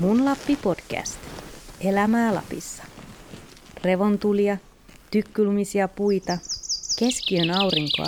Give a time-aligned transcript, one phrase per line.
[0.00, 1.18] Mun Lappi podcast.
[1.80, 2.84] Elämää Lapissa.
[3.84, 4.56] Revontulia,
[5.10, 6.38] tykkylumisia puita,
[6.98, 8.06] keskiön aurinkoa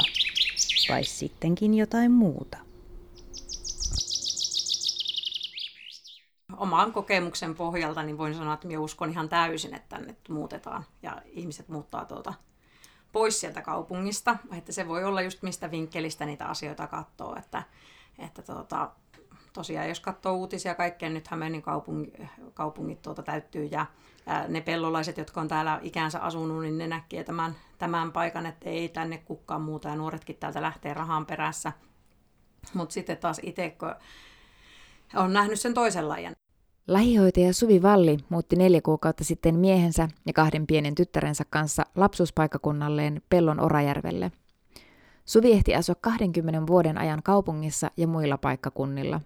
[0.88, 2.58] vai sittenkin jotain muuta.
[6.56, 11.22] Oman kokemuksen pohjalta niin voin sanoa, että minä uskon ihan täysin, että tänne muutetaan ja
[11.26, 12.34] ihmiset muuttaa tuota
[13.12, 14.36] pois sieltä kaupungista.
[14.56, 17.62] Että se voi olla just mistä vinkkelistä niitä asioita katsoo, että,
[18.18, 18.90] että tuota,
[19.52, 22.12] tosiaan jos katsoo uutisia kaikkea, nyt Hämeenin kaupungi,
[22.54, 23.86] kaupungit tuota täyttyy ja,
[24.48, 28.88] ne pellolaiset, jotka on täällä ikäänsä asunut, niin ne näkee tämän, tämän paikan, että ei
[28.88, 31.72] tänne kukaan muuta ja nuoretkin täältä lähtee rahan perässä.
[32.74, 33.94] Mutta sitten taas itse, kun
[35.14, 36.32] on nähnyt sen toisen lajin.
[36.86, 43.60] Lähihoitaja Suvi Valli muutti neljä kuukautta sitten miehensä ja kahden pienen tyttärensä kanssa lapsuuspaikakunnalleen Pellon
[43.60, 44.32] Orajärvelle.
[45.24, 49.20] Suvi ehti asua 20 vuoden ajan kaupungissa ja muilla paikkakunnilla.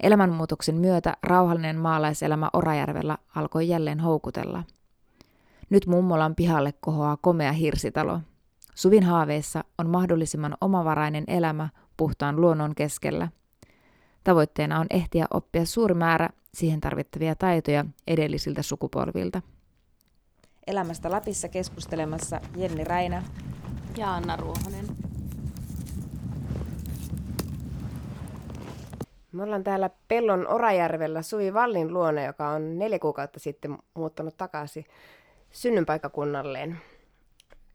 [0.00, 4.64] Elämänmuutoksen myötä rauhallinen maalaiselämä Orajärvellä alkoi jälleen houkutella.
[5.70, 8.20] Nyt mummolan pihalle kohoaa komea hirsitalo.
[8.74, 13.28] Suvin haaveissa on mahdollisimman omavarainen elämä puhtaan luonnon keskellä.
[14.24, 19.42] Tavoitteena on ehtiä oppia suuri määrä siihen tarvittavia taitoja edellisiltä sukupolvilta.
[20.66, 23.22] Elämästä Lapissa keskustelemassa Jenni Räinä
[23.96, 25.07] ja Anna Ruohonen.
[29.32, 34.84] Me ollaan täällä Pellon Orajärvellä Suvi Vallin luona, joka on neljä kuukautta sitten muuttanut takaisin
[35.50, 36.78] synnynpaikakunnalleen.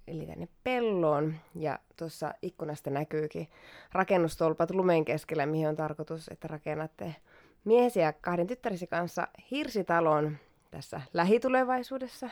[0.08, 1.36] Eli tänne pelloon.
[1.56, 3.48] Ja tuossa ikkunasta näkyykin
[3.92, 7.16] rakennustolpat lumen keskellä, mihin on tarkoitus, että rakennatte
[7.66, 10.38] miehesi ja kahden tyttärisi kanssa hirsitalon
[10.72, 12.30] tässä lähitulevaisuudessa.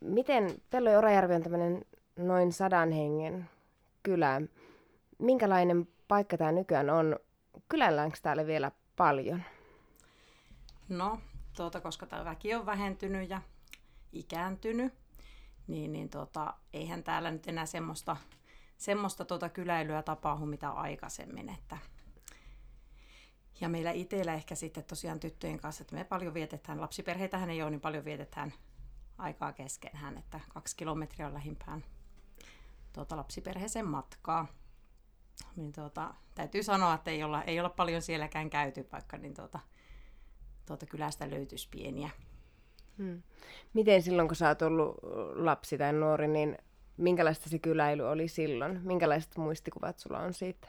[0.00, 1.84] Miten Pello Orajärvi on tämmöinen
[2.16, 3.48] noin sadan hengen
[4.02, 4.42] kylä?
[5.18, 7.16] Minkälainen paikka tämä nykyään on?
[7.68, 9.42] Kylälläänkö täällä vielä paljon?
[10.88, 11.20] No,
[11.56, 13.42] tuota, koska tämä väki on vähentynyt ja
[14.12, 14.94] ikääntynyt,
[15.66, 18.16] niin, niin tuota, eihän täällä nyt enää semmoista,
[18.76, 21.48] semmoista tuota kyläilyä tapahdu mitä aikaisemmin.
[21.48, 21.78] Että...
[23.60, 27.70] Ja meillä itsellä ehkä sitten tosiaan tyttöjen kanssa, että me paljon vietetään, lapsiperheitähän ei ole,
[27.70, 28.52] niin paljon vietetään
[29.18, 31.84] aikaa keskenään, että kaksi kilometriä on lähimpään
[32.92, 34.46] tuota lapsiperheeseen matkaa.
[35.56, 39.58] Niin tuota, täytyy sanoa, että ei olla, ei olla paljon sielläkään käyty, vaikka niin tuota,
[40.66, 42.10] tuota kylästä löytyisi pieniä.
[42.98, 43.22] Hmm.
[43.74, 44.96] Miten silloin, kun sä oot ollut
[45.34, 46.58] lapsi tai nuori, niin
[46.96, 48.80] minkälaista se kyläily oli silloin?
[48.82, 50.68] Minkälaiset muistikuvat sulla on siitä?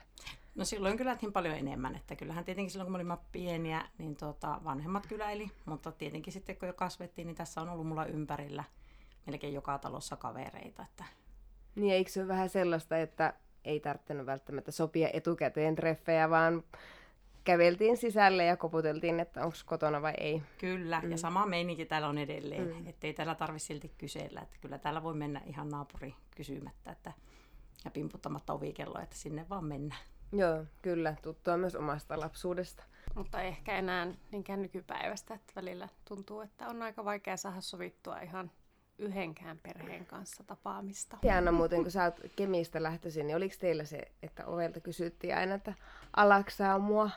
[0.55, 4.61] No silloin kylättiin paljon enemmän, että kyllähän tietenkin silloin kun me olimme pieniä, niin tuota,
[4.63, 8.63] vanhemmat kyläili, mutta tietenkin sitten kun jo kasvettiin, niin tässä on ollut mulla ympärillä
[9.25, 10.83] melkein joka talossa kavereita.
[10.83, 11.03] Että...
[11.75, 13.33] Niin eikö se ole vähän sellaista, että
[13.69, 16.63] ei tarvinnut välttämättä sopia etukäteen treffejä, vaan
[17.43, 20.41] käveltiin sisälle ja koputeltiin, että onko kotona vai ei.
[20.57, 21.11] Kyllä, mm.
[21.11, 22.87] ja sama meininki täällä on edelleen, mm.
[22.87, 27.13] ettei täällä tarvitse silti kysellä, että kyllä täällä voi mennä ihan naapuri kysymättä että,
[27.85, 30.01] ja pimputtamatta ovikelloa, että sinne vaan mennään.
[30.31, 32.83] Joo, kyllä, tuttua myös omasta lapsuudesta.
[33.15, 38.51] Mutta ehkä enää niinkään nykypäivästä, että välillä tuntuu, että on aika vaikea saada sovittua ihan
[38.99, 41.17] yhdenkään perheen kanssa tapaamista.
[41.23, 45.35] Ja Anna muuten, kun sä oot Kemistä lähtöisin, niin oliko teillä se, että ovelta kysyttiin
[45.35, 45.73] aina, että
[46.15, 47.09] alaksaa mua?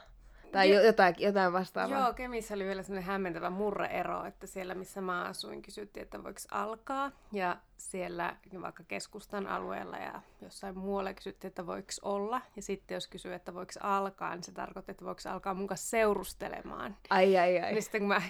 [0.52, 1.98] Tai jo, jotain, jotain vastaavaa.
[1.98, 6.40] Joo, Kemissä oli vielä sellainen hämmentävä murreero, että siellä missä mä asuin kysyttiin, että voiko
[6.50, 7.12] alkaa.
[7.32, 12.40] Ja siellä vaikka keskustan alueella ja jossain muualla kysyttiin, että voiko olla.
[12.56, 15.90] Ja sitten jos kysyy, että voiko alkaa, niin se tarkoittaa, että voiko alkaa mun kanssa
[15.90, 16.96] seurustelemaan.
[17.10, 17.72] Ai ai ai.
[17.72, 18.22] Niin sitten kun mä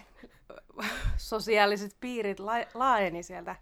[1.17, 2.39] sosiaaliset piirit
[2.75, 3.57] laajeni sieltä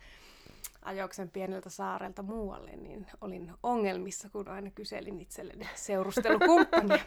[0.82, 6.98] ajoksen pieneltä saarelta muualle, niin olin ongelmissa, kun aina kyselin itselleni seurustelukumppania.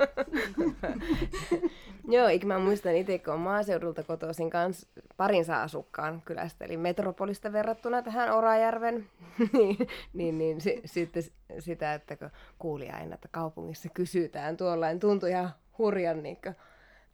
[2.13, 8.01] Joo, eikä mä muistan itse, kun maaseudulta kotoisin kans parinsa asukkaan kylästä, eli metropolista verrattuna
[8.01, 9.06] tähän Orajärven,
[9.53, 9.78] niin,
[10.13, 11.23] niin, niin si, sitten
[11.59, 12.29] sitä, että kun
[12.59, 16.55] kuuli aina, että kaupungissa kysytään tuollain, tuntui ihan hurjan niin kuin,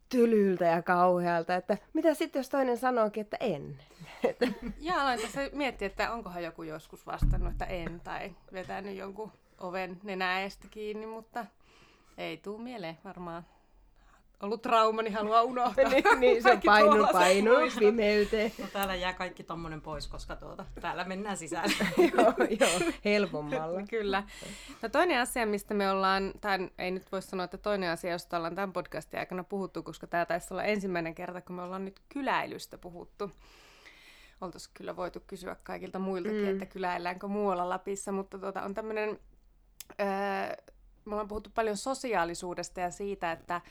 [0.09, 3.77] tylyltä ja kauhealta, että mitä sitten jos toinen sanookin, että en?
[4.79, 9.99] Ja aloin tässä miettiä, että onkohan joku joskus vastannut, että en, tai vetänyt jonkun oven
[10.03, 11.45] nenäestä kiinni, mutta
[12.17, 13.45] ei tuu mieleen varmaan
[14.41, 15.89] ollut trauma, niin haluaa unohtaa.
[15.89, 18.51] niin, niin, se painu, painu pimeyteen.
[18.61, 21.73] No täällä jää kaikki tommonen pois, koska tuota, täällä mennään sisälle.
[22.17, 23.81] joo, joo, helpommalla.
[23.89, 24.23] Kyllä.
[24.81, 28.37] No toinen asia, mistä me ollaan, tai ei nyt voi sanoa, että toinen asia, josta
[28.37, 31.99] ollaan tämän podcastin aikana puhuttu, koska tämä taisi olla ensimmäinen kerta, kun me ollaan nyt
[32.09, 33.31] kyläilystä puhuttu.
[34.41, 36.49] Oltaisiin kyllä voitu kysyä kaikilta muiltakin, mm.
[36.49, 39.19] että kyläilläänkö muualla Lapissa, mutta tuota, on tämmöinen,
[39.99, 40.75] öö,
[41.05, 43.61] me ollaan puhuttu paljon sosiaalisuudesta ja siitä, että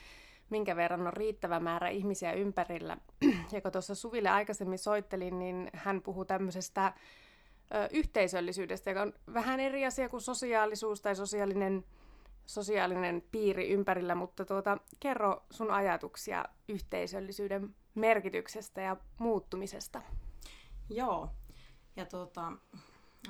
[0.50, 2.97] minkä verran on riittävä määrä ihmisiä ympärillä.
[3.53, 6.93] Ja kun tuossa Suville aikaisemmin soittelin, niin hän puhuu tämmöisestä
[7.75, 11.85] ö, yhteisöllisyydestä, joka on vähän eri asia kuin sosiaalisuus tai sosiaalinen,
[12.47, 20.03] sosiaalinen piiri ympärillä, mutta tuota, kerro sun ajatuksia yhteisöllisyyden merkityksestä ja muuttumisesta.
[20.90, 21.31] Joo,
[21.96, 22.52] ja tuota,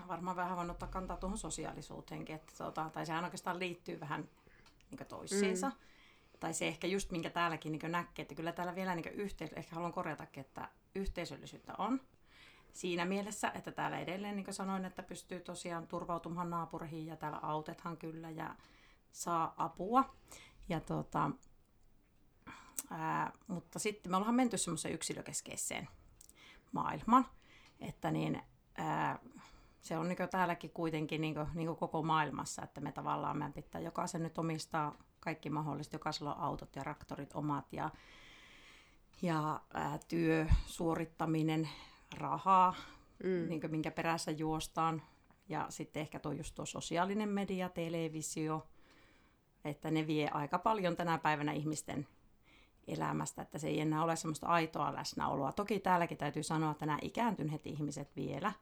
[0.09, 4.29] varmaan vähän voin ottaa kantaa tuohon sosiaalisuuteenkin, että tuota, tai sehän oikeastaan liittyy vähän
[4.91, 5.69] niin toisiinsa.
[5.69, 5.77] Mm.
[6.41, 9.75] Tai se ehkä just, minkä täälläkin niin näkee, että kyllä täällä vielä niin yhteis- ehkä
[9.75, 12.01] haluan korjatakin, että yhteisöllisyyttä on.
[12.73, 17.39] Siinä mielessä, että täällä edelleen, niin kuin sanoin, että pystyy tosiaan turvautumaan naapureihin ja täällä
[17.43, 18.57] autethan kyllä ja
[19.13, 20.15] saa apua.
[20.69, 21.31] Ja tuota,
[22.91, 25.89] ää, mutta sitten me ollaan menty semmoiseen yksilökeskeiseen
[26.73, 27.27] maailmaan,
[27.81, 28.43] että niin,
[28.77, 29.19] ää,
[29.81, 33.53] se on niin täälläkin kuitenkin niin kuin, niin kuin koko maailmassa, että me tavallaan meidän
[33.53, 37.91] pitää jokaisen nyt omistaa kaikki mahdollista, jokaisella on autot ja traktorit omat ja,
[39.23, 41.69] ja ää, työ, suorittaminen,
[42.17, 42.75] rahaa,
[43.25, 43.49] mm.
[43.49, 45.03] niin kuin, minkä perässä juostaan.
[45.49, 48.67] Ja sitten ehkä tuo just tuo sosiaalinen media, televisio,
[49.65, 52.07] että ne vie aika paljon tänä päivänä ihmisten
[52.89, 55.53] elämästä, että se ei enää ole semmoista aitoa läsnäoloa.
[55.53, 58.53] Toki täälläkin täytyy sanoa, että nämä ikääntyneet ihmiset vielä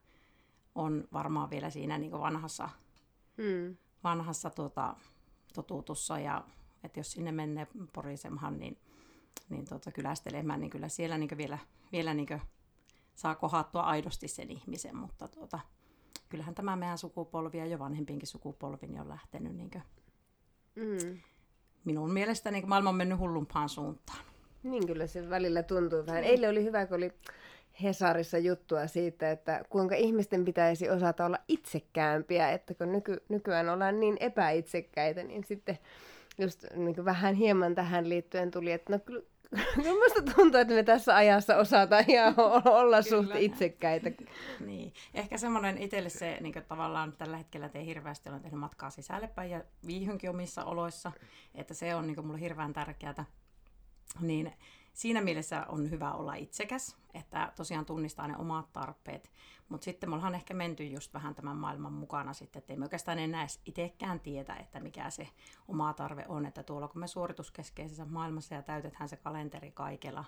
[0.74, 2.68] on varmaan vielä siinä niin vanhassa,
[3.36, 3.76] mm.
[4.04, 4.96] vanhassa tuota,
[5.54, 6.44] totuutussa ja
[6.84, 8.78] että jos sinne menee porisemaan, niin,
[9.48, 11.58] niin tuota, kylästelemään, niin kyllä siellä niin vielä,
[11.92, 12.42] vielä niin
[13.14, 15.60] saa kohattua aidosti sen ihmisen, mutta tuota,
[16.28, 19.82] kyllähän tämä meidän sukupolvi ja jo vanhempinkin sukupolvi niin on lähtenyt niin kuin,
[20.74, 21.20] mm
[21.86, 24.18] minun mielestä niin maailma on mennyt hullumpaan suuntaan.
[24.62, 26.24] Niin kyllä se välillä tuntuu vähän.
[26.24, 27.12] Eilen oli hyvä, kun oli
[27.82, 34.00] Hesarissa juttua siitä, että kuinka ihmisten pitäisi osata olla itsekäämpiä, että kun nyky, nykyään ollaan
[34.00, 35.78] niin epäitsekkäitä, niin sitten
[36.38, 39.22] just niin vähän hieman tähän liittyen tuli, että no kyllä
[39.76, 42.34] Minusta tuntuu, että me tässä ajassa osataan ihan
[42.80, 44.10] olla suht itsekkäitä.
[44.60, 44.92] Niin.
[45.14, 49.50] Ehkä semmoinen itselle se niin tavallaan tällä hetkellä teen hirveästi, olen tehnyt matkaa sisälle päin
[49.50, 51.12] ja viihynkin omissa oloissa,
[51.54, 53.24] että se on niin mulle hirveän tärkeää.
[54.20, 54.52] Niin
[54.96, 59.30] siinä mielessä on hyvä olla itsekäs, että tosiaan tunnistaa ne omat tarpeet.
[59.68, 62.84] Mutta sitten me ollaan ehkä menty just vähän tämän maailman mukana sitten, että ei me
[62.84, 65.28] oikeastaan enää itsekään tietä, että mikä se
[65.68, 66.46] oma tarve on.
[66.46, 70.24] Että tuolla kun me suorituskeskeisessä maailmassa ja täytetään se kalenteri kaikella,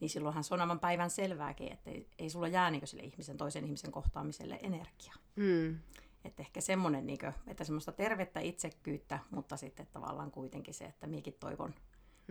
[0.00, 3.36] niin silloinhan se on aivan päivän selvääkin, että ei, ei sulla jää niin sille ihmisen,
[3.36, 5.14] toisen ihmisen kohtaamiselle energiaa.
[5.36, 5.78] Mm.
[6.24, 11.06] Että ehkä semmoinen, niin kuin, että semmoista tervettä itsekkyyttä, mutta sitten tavallaan kuitenkin se, että
[11.06, 11.74] minäkin toivon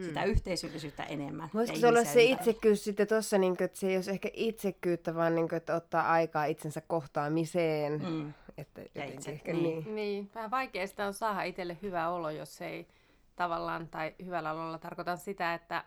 [0.03, 0.31] sitä hmm.
[0.31, 1.49] yhteisöllisyyttä enemmän.
[1.53, 5.35] Voisiko se olla se itsekkyys sitten tuossa, niin että se ei olisi ehkä itsekkyyttä, vaan
[5.35, 8.01] niin kuin, että ottaa aikaa itsensä kohtaamiseen.
[8.09, 8.33] Mm.
[8.57, 9.63] Että itse, ehkä niin.
[9.63, 9.95] niin.
[9.95, 10.31] niin.
[10.35, 12.87] Vähän vaikea sitä on saada itselle hyvä olo, jos ei
[13.35, 15.83] tavallaan, tai hyvällä ololla tarkoitan sitä, että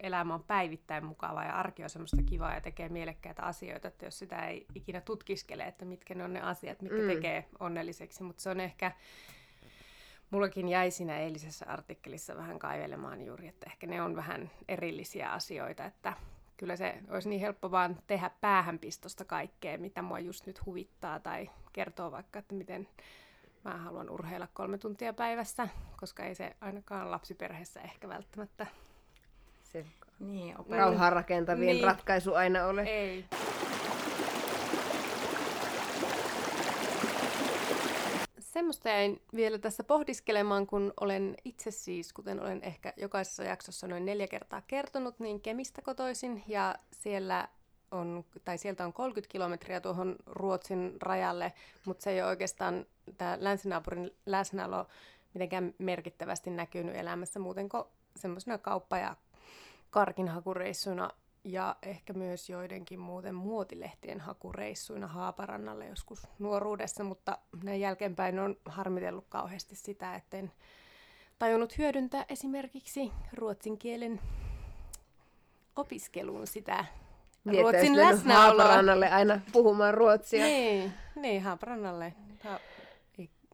[0.00, 4.18] elämä on päivittäin mukavaa ja arki on semmoista kivaa ja tekee mielekkäitä asioita, että jos
[4.18, 7.08] sitä ei ikinä tutkiskele, että mitkä ne on ne asiat, mitkä mm.
[7.08, 8.92] tekee onnelliseksi, mutta se on ehkä
[10.30, 15.84] Mullakin jäi siinä eilisessä artikkelissa vähän kaivelemaan juuri, että ehkä ne on vähän erillisiä asioita,
[15.84, 16.12] että
[16.56, 21.50] kyllä se olisi niin helppo vaan tehdä päähänpistosta kaikkea, mitä mua just nyt huvittaa, tai
[21.72, 22.88] kertoo vaikka, että miten
[23.64, 28.66] mä haluan urheilla kolme tuntia päivässä, koska ei se ainakaan lapsiperheessä ehkä välttämättä
[29.62, 29.84] se
[30.20, 31.84] niin, rauhaa rakentavien niin.
[31.84, 32.82] ratkaisu aina ole.
[32.82, 33.24] Ei.
[38.52, 44.04] Semmoista jäin vielä tässä pohdiskelemaan, kun olen itse siis, kuten olen ehkä jokaisessa jaksossa noin
[44.04, 46.42] neljä kertaa kertonut, niin Kemistä kotoisin.
[46.46, 47.48] Ja siellä
[47.90, 51.52] on, tai sieltä on 30 kilometriä tuohon Ruotsin rajalle,
[51.84, 52.86] mutta se ei ole oikeastaan
[53.18, 54.86] tämä länsinaapurin läsnäolo
[55.34, 57.84] mitenkään merkittävästi näkynyt elämässä muuten kuin
[58.16, 59.16] semmoisena kauppa- ja
[59.90, 61.10] karkinhakureissuna
[61.44, 69.26] ja ehkä myös joidenkin muuten muotilehtien hakureissuina Haaparannalle joskus nuoruudessa, mutta näin jälkeenpäin on harmitellut
[69.28, 70.52] kauheasti sitä, etten
[71.38, 74.20] tajunnut hyödyntää esimerkiksi ruotsin kielen
[75.76, 76.84] opiskeluun sitä
[77.44, 78.46] niin, ruotsin läsnäoloa.
[78.46, 80.44] Haaparannalle aina puhumaan ruotsia.
[80.44, 82.60] Niin, niin Haaparannalle ha-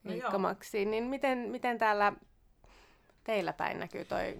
[0.09, 2.13] Iikka no Niin miten, miten täällä
[3.23, 4.37] teillä päin näkyy toi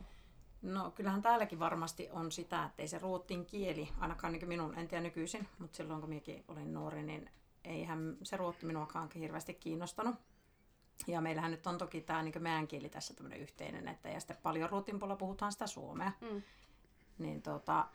[0.62, 4.88] No kyllähän täälläkin varmasti on sitä, että ei se ruottin kieli, ainakaan niin minun, en
[4.88, 7.30] tiedä nykyisin, mutta silloin kun minäkin olin nuori, niin
[7.64, 10.16] eihän se ruotti minuakaan hirveästi kiinnostanut.
[11.08, 14.38] Ja meillähän nyt on toki tämä niin meidän kieli tässä tämmöinen yhteinen, että ja sitten
[14.44, 16.12] paljon ruotin puolella puhutaan sitä suomea.
[16.22, 16.42] Mm.
[17.18, 17.88] Niin tota,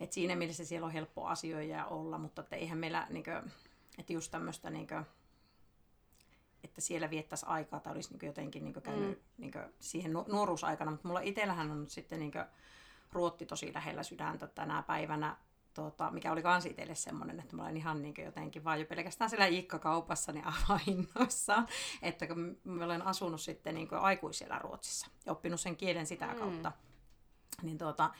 [0.00, 3.52] että siinä mielessä siellä on helppo asioida ja olla, mutta että eihän meillä, niin kuin,
[3.98, 5.04] että just tämmöistä niin kuin,
[6.64, 9.24] että siellä viettäisi aikaa tai olisi niin jotenkin niin käynyt mm.
[9.42, 10.90] niin siihen nuoruusaikana.
[10.90, 12.32] Mutta mulla itsellähän on sitten niin
[13.12, 15.36] Ruotti tosi lähellä sydäntä tänä päivänä,
[15.74, 19.30] tota, mikä oli kans itselle semmoinen, että mä olen ihan niin jotenkin vaan jo pelkästään
[19.30, 21.62] siellä Iikka-kaupassa niin avainnossa,
[22.02, 26.38] että kun mä olen asunut sitten niin aikuisella Ruotsissa ja oppinut sen kielen sitä mm.
[26.38, 26.72] kautta,
[27.62, 28.10] niin tota,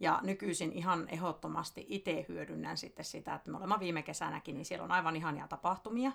[0.00, 4.84] ja nykyisin ihan ehdottomasti itse hyödynnän sitten sitä, että me olemme viime kesänäkin, niin siellä
[4.84, 6.12] on aivan ihania tapahtumia.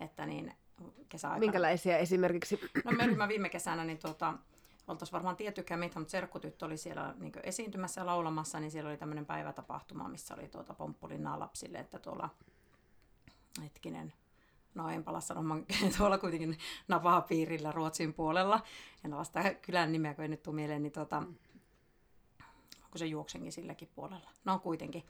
[0.00, 0.54] Että niin
[1.08, 1.40] kesäaikana...
[1.40, 2.60] Minkälaisia esimerkiksi?
[2.84, 4.34] No me olimme viime kesänä, niin tuota,
[4.88, 8.96] oltaisiin varmaan tiettykään mitä, mutta serkkutyttö oli siellä niin esiintymässä ja laulamassa, niin siellä oli
[8.96, 12.28] tämmöinen päivätapahtuma, missä oli tuota pomppulinnaa lapsille, että tuolla
[13.62, 14.12] hetkinen,
[14.74, 15.66] no en pala sanomaan,
[15.98, 16.58] tuolla kuitenkin
[16.88, 18.60] Navaha-piirillä Ruotsin puolella,
[19.04, 21.22] en ala sitä kylän nimeä, kun ei nyt tule mieleen, niin tuota,
[22.90, 24.30] kun se juoksenkin silläkin puolella.
[24.44, 25.04] No kuitenkin,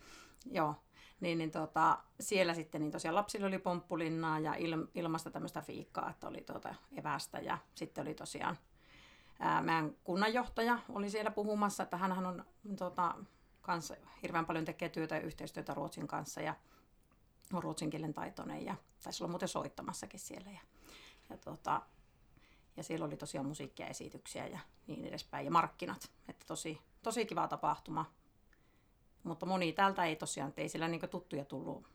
[0.51, 0.75] joo.
[1.21, 6.11] Niin, niin tota, siellä sitten niin tosiaan lapsilla oli pomppulinnaa ja il, ilmasta tämmöistä fiikkaa,
[6.11, 8.59] että oli tuota evästä ja sitten oli tosiaan
[9.41, 12.45] ää, meidän kunnanjohtaja oli siellä puhumassa, että hän on
[12.79, 13.15] tota,
[13.61, 16.55] kanssa hirveän paljon tekee työtä ja yhteistyötä Ruotsin kanssa ja
[17.53, 20.51] on ruotsin kielen taitoinen ja taisi olla muuten soittamassakin siellä.
[20.51, 20.61] Ja,
[21.31, 21.83] ja, tota,
[22.77, 26.11] ja siellä oli tosiaan musiikkia, esityksiä ja niin edespäin ja markkinat.
[26.29, 28.13] Että tosi, tosi kiva tapahtuma.
[29.23, 31.87] Mutta moni täältä ei tosiaan, ei siellä niin tuttuja tullut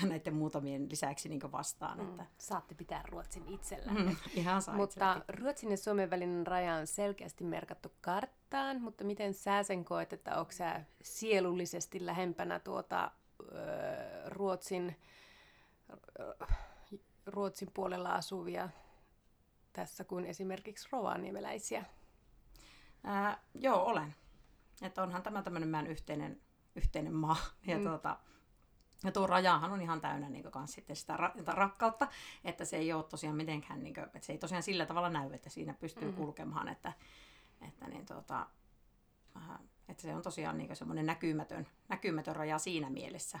[0.08, 1.98] näiden muutamien lisäksi niin vastaan.
[1.98, 2.10] Mm.
[2.10, 2.26] Että...
[2.38, 4.02] Saatte pitää Ruotsin itsellänne.
[4.02, 5.44] Mm, ihan saa Mutta itselläkin.
[5.44, 10.38] Ruotsin ja Suomen välinen raja on selkeästi merkattu karttaan, mutta miten sä sen koet, että
[10.38, 13.10] onko sä sielullisesti lähempänä tuota
[13.40, 13.54] ö,
[14.26, 14.96] Ruotsin,
[17.26, 18.68] Ruotsin puolella asuvia
[19.72, 21.84] tässä kuin esimerkiksi rovaniemeläisiä?
[23.04, 24.14] Ää, joo, olen.
[24.82, 26.40] Että onhan tämä tämmöinen meidän yhteinen,
[26.76, 27.36] yhteinen maa.
[27.66, 27.84] Ja mm.
[27.84, 28.16] tuota,
[29.04, 32.08] ja tuo rajahan on ihan täynnä niin kuin, sitten sitä ra- rakkautta,
[32.44, 35.32] että se ei ole tosiaan mitenkään, niin kuin, että se ei tosiaan sillä tavalla näy,
[35.32, 36.24] että siinä pystyy mm-hmm.
[36.24, 36.92] kulkemaan, että,
[37.68, 38.46] että, niin, tuota,
[39.88, 43.38] että se on tosiaan niin semmoinen näkymätön, näkymätön raja siinä mielessä.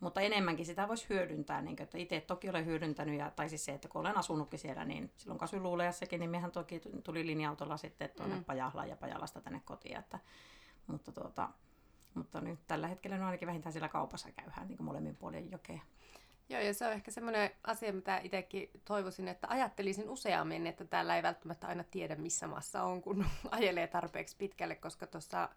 [0.00, 3.64] Mutta enemmänkin sitä voisi hyödyntää, niin kuin, että itse toki olen hyödyntänyt, ja, tai siis
[3.64, 8.10] se, että kun olen asunutkin siellä, niin silloin kasviluulejassakin, niin mehän toki tuli linja-autolla sitten
[8.16, 8.44] tuonne mm.
[8.44, 10.18] Pajahlaan ja Pajalasta tänne kotiin, että,
[10.86, 11.48] mutta tuota,
[12.14, 15.80] mutta nyt tällä hetkellä no ainakin vähintään siellä kaupassa käyhän niin molemmin puolin jokea.
[16.48, 21.16] Joo, ja se on ehkä semmoinen asia, mitä itsekin toivoisin, että ajattelisin useammin, että täällä
[21.16, 25.48] ei välttämättä aina tiedä, missä maassa on, kun ajelee tarpeeksi pitkälle, koska tuossa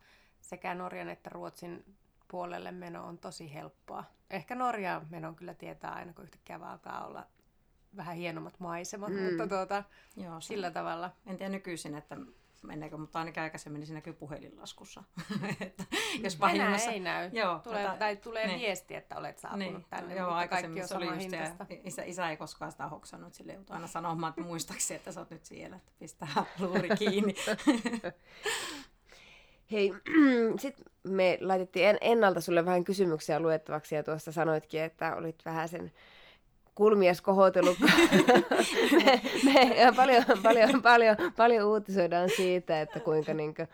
[0.41, 1.95] sekä Norjan että Ruotsin
[2.27, 4.03] puolelle meno on tosi helppoa.
[4.29, 7.27] Ehkä Norjaan menon kyllä tietää aina, kun yhtäkkiä alkaa olla
[7.95, 9.23] vähän hienommat maisemat, mm.
[9.23, 9.83] mutta tuota,
[10.17, 11.11] Joo, sillä tavalla.
[11.25, 12.17] En tiedä nykyisin, että
[12.65, 15.03] meneekö, mutta ainakin aikaisemmin niin se näkyy puhelinlaskussa.
[15.61, 15.83] että
[16.23, 16.91] jos vahingossa...
[16.91, 17.29] ei näy.
[17.33, 18.59] Joo, tulee, tota, tai tulee niin.
[18.59, 21.51] viesti, että olet saapunut niin, tänne, joo, aikaisemmin se oli just se,
[21.83, 25.29] isä, isä ei koskaan sitä hoksannut, sille joutui aina sanomaan, että muistaksi, että sä oot
[25.29, 27.35] nyt siellä, että pistää luuri kiinni.
[29.71, 29.93] Hei,
[30.59, 35.91] sitten me laitettiin ennalta sulle vähän kysymyksiä luettavaksi ja tuossa sanoitkin, että olit vähän sen
[36.75, 37.77] kulmies kohotellut.
[39.03, 43.67] me, me, paljon, paljon, paljon, paljon uutisoidaan siitä, että kuinka niin kuin,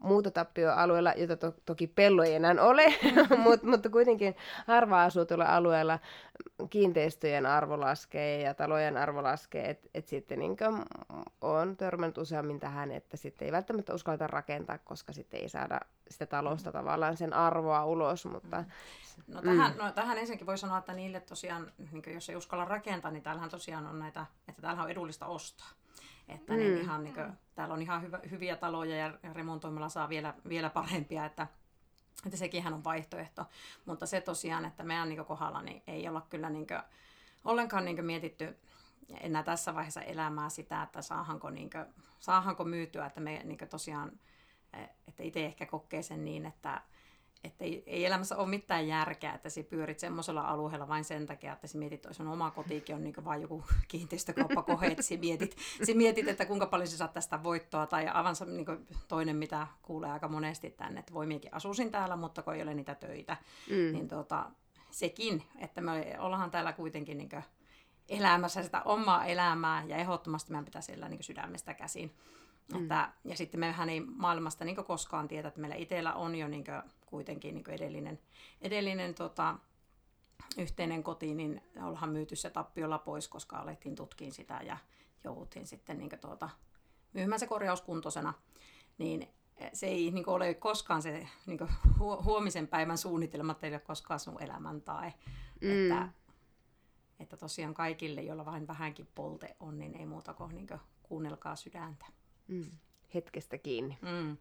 [0.00, 2.94] muutotappioalueella, jota to, toki pello ei enää ole,
[3.44, 5.98] mutta, mutta kuitenkin harva asutulla alueella
[6.70, 10.56] kiinteistöjen arvo laskee ja talojen arvo laskee, että et sitten niin
[11.40, 15.80] on törmännyt useammin tähän, että sitten ei välttämättä uskalleta rakentaa, koska sitten ei saada
[16.10, 18.64] sitä talosta tavallaan sen arvoa ulos, mutta...
[19.26, 19.78] No tähän, mm.
[19.78, 23.50] no tähän ensinnäkin voi sanoa, että niille tosiaan, niin jos ei uskalla rakentaa, niin täällähän
[23.50, 25.68] tosiaan on näitä, että täällähän on edullista ostaa.
[26.34, 26.58] Että mm.
[26.58, 30.70] niin ihan, niin kuin, täällä on ihan hyvä, hyviä taloja ja remontoimalla saa vielä, vielä
[30.70, 31.46] parempia, että,
[32.26, 33.46] että sekin on vaihtoehto.
[33.84, 36.80] Mutta se tosiaan, että meidän niin kohdalla niin ei olla kyllä niin kuin,
[37.44, 38.56] ollenkaan niin mietitty
[39.20, 41.86] enää tässä vaiheessa elämää sitä, että saahanko, niin kuin,
[42.20, 44.12] saahanko myytyä, että me niin tosiaan,
[45.08, 46.82] että itse ehkä kokee sen niin, että
[47.44, 51.52] että ei, ei elämässä ole mitään järkeä, että sä pyörit semmoisella alueella vain sen takia,
[51.52, 55.56] että sä mietit, että sun oma kotiikin on niin vain joku kiinteistökauppakohe, että sä mietit,
[55.86, 60.10] sä mietit, että kuinka paljon sä saat tästä voittoa, tai aivan niin toinen, mitä kuulee
[60.10, 63.36] aika monesti tänne, että voi minäkin asuisin täällä, mutta kun ei ole niitä töitä,
[63.70, 63.92] mm.
[63.92, 64.50] niin tota,
[64.90, 67.30] sekin, että me ollaan täällä kuitenkin niin
[68.08, 72.14] elämässä sitä omaa elämää, ja ehdottomasti meidän pitää siellä niin sydämestä käsin.
[72.72, 72.82] Mm.
[72.82, 76.64] Että, ja sitten mehän ei maailmasta niin koskaan tiedä, että meillä itsellä on jo niin
[77.06, 78.18] kuitenkin niin edellinen,
[78.62, 79.58] edellinen tota,
[80.58, 84.76] yhteinen koti, niin ollaan myyty se tappiolla pois, koska alettiin tutkiin sitä ja
[85.24, 86.50] jouduttiin sitten niin tuota,
[87.12, 88.34] myymään se korjauskuntoisena.
[88.98, 89.28] Niin
[89.72, 91.58] se ei niin ole koskaan se niin
[91.98, 95.12] huomisen päivän suunnitelma, ei ole koskaan sun elämän tai
[95.60, 95.82] mm.
[95.82, 96.08] että,
[97.20, 100.68] että tosiaan kaikille, joilla vain vähänkin polte on, niin ei muuta kuin niin
[101.02, 102.06] kuunnelkaa sydäntä.
[102.50, 102.70] Mm.
[103.14, 103.98] Hetkestä kiinni.
[104.02, 104.36] Mm.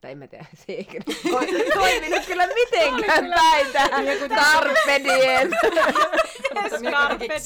[0.00, 0.84] Tai en mä tiedä, se ei
[1.74, 5.50] toiminut kyllä mitenkään päin tähän Carpe diem.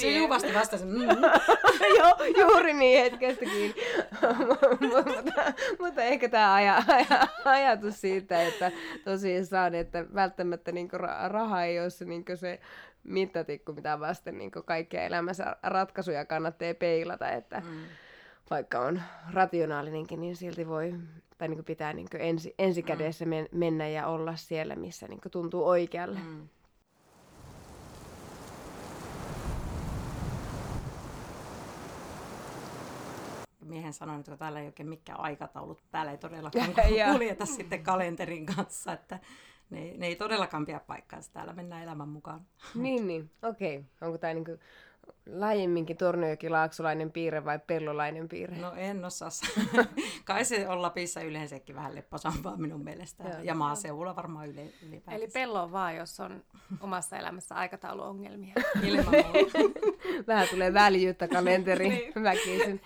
[0.00, 0.88] Sujuvasti vastasin.
[0.88, 0.98] Mm.
[1.98, 3.74] Joo, juuri niin hetkestä kiinni.
[4.80, 8.72] mutta, mutta ehkä tämä aja, aja, ajatus siitä, että
[9.04, 10.96] tosiaan, että välttämättä niinku
[11.28, 12.60] raha ei ole se, niinku se
[13.04, 17.84] mittatikku, mitä vasten niinku kaikkia elämässä ratkaisuja kannattaa peilata, että mm.
[18.50, 20.94] Vaikka on rationaalinenkin, niin silti voi
[21.38, 23.30] tai niin pitää niin ensi, ensikädessä mm.
[23.52, 26.18] mennä ja olla siellä, missä niin tuntuu oikealle.
[26.18, 26.48] Mm.
[33.74, 36.74] miehen sanoin, että täällä ei oikein mikään aikataulut, täällä ei todellakaan
[37.12, 39.18] kuljeta sitten kalenterin kanssa, että
[39.70, 42.40] ne, ne ei todellakaan pidä paikkaansa, täällä mennään elämän mukaan.
[42.74, 43.76] Niin, niin, okei.
[43.76, 43.88] Okay.
[44.00, 44.60] Onko tämä niin
[45.26, 48.56] laajemminkin Torniojoki-Laaksolainen piirre vai Pellolainen piirre?
[48.56, 49.28] No en osaa
[50.24, 53.24] Kai se on Lapissa yleensäkin vähän lepposampaa minun mielestä.
[53.24, 55.16] Joo, ja maaseudulla varmaan yle, ylipäätään.
[55.16, 56.44] Eli pello on vaan, jos on
[56.80, 58.54] omassa elämässä aikatauluongelmia.
[58.86, 59.14] Ilman
[60.26, 62.12] Vähän tulee väljyyttä kalenteri niin.
[62.22, 62.80] väkisin.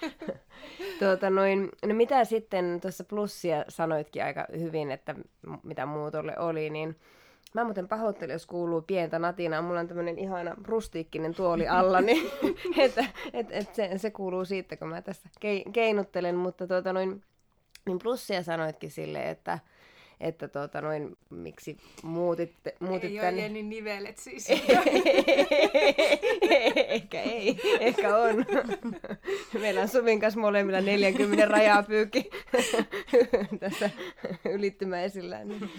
[0.98, 5.14] tuota, noin, no mitä sitten tuossa plussia sanoitkin aika hyvin, että
[5.62, 6.96] mitä muutolle oli, niin
[7.54, 9.62] Mä muuten pahoittelen, jos kuuluu pientä natinaa.
[9.62, 12.30] Mulla on tämmöinen ihana rustiikkinen tuoli alla, niin
[12.84, 15.28] että et, et se, se, kuuluu siitä, kun mä tässä
[15.72, 16.34] keinuttelen.
[16.34, 17.22] Mutta tuota, noin,
[17.86, 19.58] niin plussia sanoitkin sille, että,
[20.20, 23.42] että tuota, noin, miksi muutit, muutit ei tänne.
[23.42, 24.48] Ei ole nivelet siis.
[26.88, 28.46] ehkä ei, ehkä on.
[29.60, 31.84] Meillä on Suvin kanssa molemmilla 40 rajaa
[33.60, 33.90] tässä
[34.44, 35.44] ylittymäisillä.
[35.44, 35.70] Niin,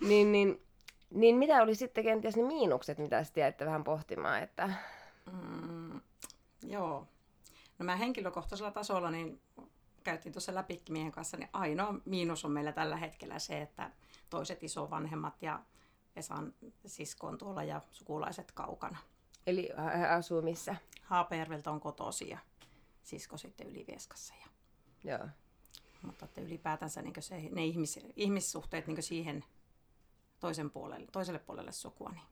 [0.00, 0.65] niin, niin
[1.10, 4.42] niin mitä oli sitten kenties ne miinukset, mitä sitten jäitte vähän pohtimaan?
[4.42, 4.70] Että...
[5.32, 6.00] Mm,
[6.62, 7.08] joo.
[7.78, 9.40] No mä henkilökohtaisella tasolla niin
[10.04, 13.90] käytiin tuossa läpi miehen kanssa, niin ainoa miinus on meillä tällä hetkellä se, että
[14.30, 15.60] toiset isovanhemmat ja
[16.16, 16.54] Esan
[16.86, 18.98] sisko on tuolla ja sukulaiset kaukana.
[19.46, 19.70] Eli
[20.16, 20.76] asuu missä?
[21.02, 22.38] Haapajärveltä on kotosi ja
[23.02, 24.34] sisko sitten Ylivieskassa.
[24.40, 24.48] Ja...
[25.12, 25.28] Joo.
[26.02, 29.44] Mutta että ylipäätänsä niin se, ne ihmis, ihmissuhteet niin siihen
[30.40, 32.10] toisen puolelle, toiselle puolelle sukua.
[32.10, 32.22] Niin,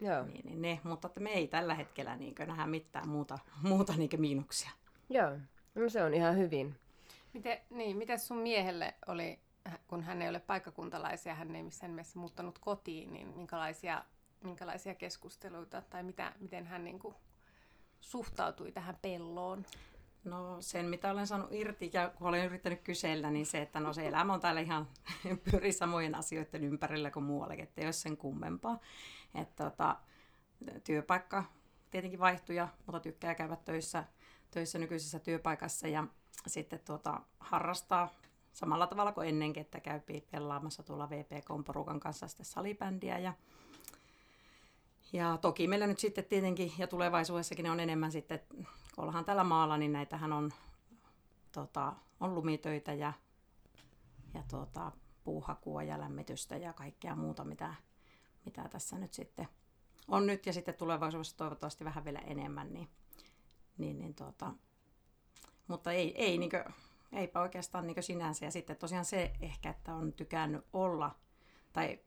[0.00, 0.24] Joo.
[0.24, 4.10] Niin, niin ne, mutta että me ei tällä hetkellä niin nähdä mitään muuta, muuta niin
[4.16, 4.70] miinuksia.
[5.08, 5.30] Joo,
[5.74, 6.76] no se on ihan hyvin.
[7.32, 9.38] Miten, niin, miten sun miehelle oli,
[9.88, 14.04] kun hän ei ole paikkakuntalaisia, hän ei missään nimessä muuttanut kotiin, niin minkälaisia,
[14.44, 17.14] minkälaisia keskusteluita tai mitä, miten hän niin kuin,
[18.00, 19.66] suhtautui tähän pelloon?
[20.24, 23.92] No sen, mitä olen saanut irti ja kun olen yrittänyt kysellä, niin se, että no
[23.92, 24.88] se elämä on täällä ihan
[25.50, 28.78] pyri samojen asioiden ympärillä kuin muuallakin, että ei ole sen kummempaa.
[29.34, 29.96] Että tota,
[30.84, 31.44] työpaikka
[31.90, 34.04] tietenkin vaihtuja, mutta tykkää käydä töissä,
[34.50, 36.06] töissä nykyisessä työpaikassa ja
[36.46, 38.08] sitten tota, harrastaa
[38.52, 43.32] samalla tavalla kuin ennenkin, että käy pelaamassa tuolla VPK-porukan kanssa sitten salibändiä ja
[45.12, 49.44] ja toki meillä nyt sitten tietenkin, ja tulevaisuudessakin ne on enemmän sitten, kun ollaan tällä
[49.44, 50.52] maalla, niin näitähän on,
[51.52, 53.12] tota, on lumitöitä ja,
[54.34, 54.92] ja tota,
[55.24, 57.74] puuhakua ja lämmitystä ja kaikkea muuta, mitä,
[58.44, 59.48] mitä tässä nyt sitten
[60.08, 62.72] on nyt ja sitten tulevaisuudessa toivottavasti vähän vielä enemmän.
[62.72, 62.88] Niin,
[63.78, 64.52] niin, niin tota,
[65.68, 66.64] mutta ei, ei niinkö,
[67.12, 68.44] eipä oikeastaan niinkö sinänsä.
[68.44, 71.14] Ja sitten tosiaan se ehkä, että on tykännyt olla,
[71.72, 71.98] tai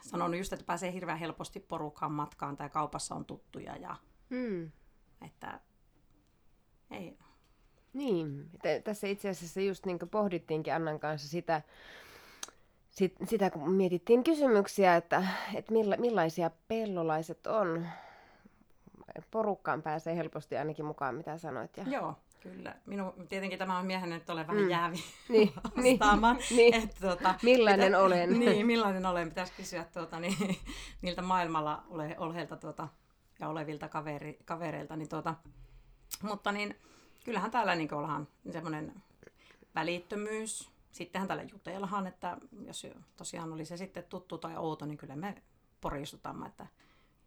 [0.00, 3.96] sanonut just, että pääsee hirveän helposti porukkaan matkaan tai kaupassa on tuttuja ja
[4.30, 4.70] mm.
[5.26, 5.60] että
[6.90, 7.18] ei.
[7.92, 8.50] Niin,
[8.84, 11.62] tässä itse asiassa just niin kuin pohdittiinkin Annan kanssa sitä,
[12.90, 17.86] sit, sitä, kun mietittiin kysymyksiä, että, että milla, millaisia pellolaiset on.
[19.30, 21.76] Porukkaan pääsee helposti ainakin mukaan, mitä sanoit.
[21.76, 21.84] Ja...
[21.86, 22.74] Joo, Kyllä.
[22.86, 24.70] Minu, tietenkin tämä on miehen nyt ole vähän mm.
[24.70, 24.96] jäävi
[25.28, 26.36] niin, vastaamaan.
[26.56, 28.38] Niin, että, tuota, millainen pitä, olen?
[28.38, 29.28] Niin, millainen olen.
[29.28, 30.58] Pitäisi kysyä tuota, niin,
[31.02, 32.88] niiltä maailmalla ole, olheilta tuota,
[33.40, 34.96] ja olevilta kaveri, kavereilta.
[34.96, 35.34] Niin, tuota,
[36.22, 36.76] mutta niin,
[37.24, 39.02] kyllähän täällä niin ollaan semmoinen
[39.74, 40.70] välittömyys.
[40.92, 45.42] Sittenhän täällä jutellaan, että jos tosiaan oli se sitten tuttu tai outo, niin kyllä me
[45.80, 46.66] poristutamme, että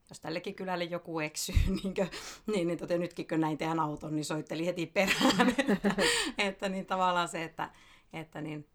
[0.10, 2.12] jos tällekin kylälle joku eksyy, niin, kuin,
[2.48, 5.50] niin, niin tota, nytkin kun näin teidän auton, niin soitteli heti perään.
[5.58, 5.96] että,
[6.38, 7.70] että niin tavallaan se, että,
[8.14, 8.68] että niin,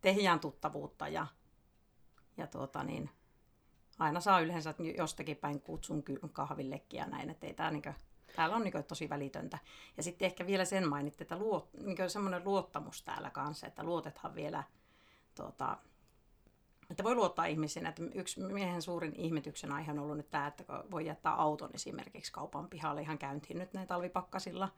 [0.00, 1.26] tehdään tuttavuutta ja,
[2.36, 3.10] ja tuota, niin,
[3.98, 7.94] aina saa yleensä jostakin päin kutsun kahvillekin ja näin, että ei tää niin kuin,
[8.36, 9.58] täällä on niin tosi välitöntä.
[9.96, 11.36] Ja sitten ehkä vielä sen mainitte, että
[11.84, 14.64] niin semmoinen luottamus täällä kanssa, että luotethan vielä
[15.34, 15.78] tuota,
[16.90, 17.86] että voi luottaa ihmisiin.
[17.86, 22.32] Että yksi miehen suurin ihmetyksen aihe on ollut nyt tämä, että voi jättää auton esimerkiksi
[22.32, 24.68] kaupan pihalle ihan käyntiin nyt näin talvipakkasilla.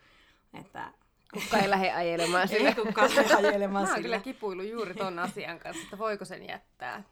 [0.61, 0.92] Että
[1.35, 2.68] Kukka ei lähde ajelemaan sillä.
[2.68, 4.03] ei kukaan lähde ajelemaan Mä sillä.
[4.03, 7.03] kyllä kipuilu juuri ton asian kanssa, että voiko sen jättää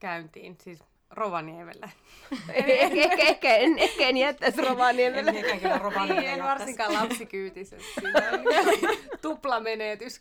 [0.00, 0.78] käyntiin, siis
[1.10, 1.88] Rovaniemellä.
[2.52, 5.32] ehkä, ehkä, ehkä, en, ehkä en jättäisi En Rovaniemelle.
[5.32, 8.00] miekään kyllä Rovaniemelle en varsinkaan lapsikyytisessä.
[8.00, 8.40] Siinä on
[9.22, 10.20] tupla menetys.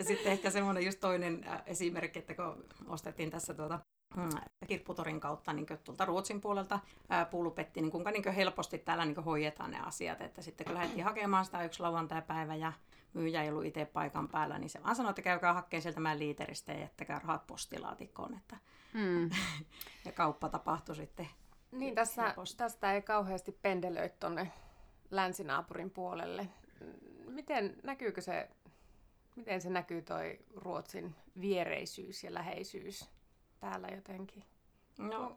[0.00, 3.78] Ja, sitten ehkä semmoinen just toinen äh, esimerkki, että kun ostettiin tässä tuota
[4.16, 4.28] mm,
[4.66, 9.70] kirpputorin kautta niin tuolta Ruotsin puolelta ää, puulupetti, niin kuinka niin helposti täällä niin hoidetaan
[9.70, 10.20] ne asiat.
[10.20, 12.72] Että sitten kun lähdettiin hakemaan sitä yksi lauantai-päivä ja
[13.12, 16.18] myyjä ei ollut itse paikan päällä, niin se vaan sanoi, että käykää hakkeen sieltä meidän
[16.18, 18.34] liiteristä ja jättäkää rahat postilaatikkoon.
[18.34, 18.56] Että,
[18.92, 19.30] Hmm.
[20.06, 21.28] ja kauppa tapahtui sitten.
[21.72, 22.56] Niin, tässä, Helposti.
[22.56, 24.52] tästä ei kauheasti pendelöi tuonne
[25.10, 26.48] länsinaapurin puolelle.
[27.26, 28.48] Miten näkyykö se,
[29.36, 33.10] miten se näkyy toi Ruotsin viereisyys ja läheisyys
[33.60, 34.44] täällä jotenkin?
[34.98, 35.36] No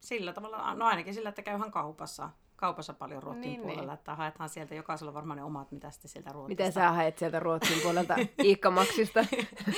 [0.00, 2.30] sillä tavalla, no ainakin sillä, että käyhän kaupassa.
[2.56, 3.94] Kaupassa paljon Ruotsin Niin, puolella, niin.
[3.94, 6.62] että haetaan sieltä jokaisella varmaan ne omat, mitä sitten sieltä Ruotsista.
[6.62, 9.24] Miten sä haet sieltä Ruotsin puolelta Iikka Maksista?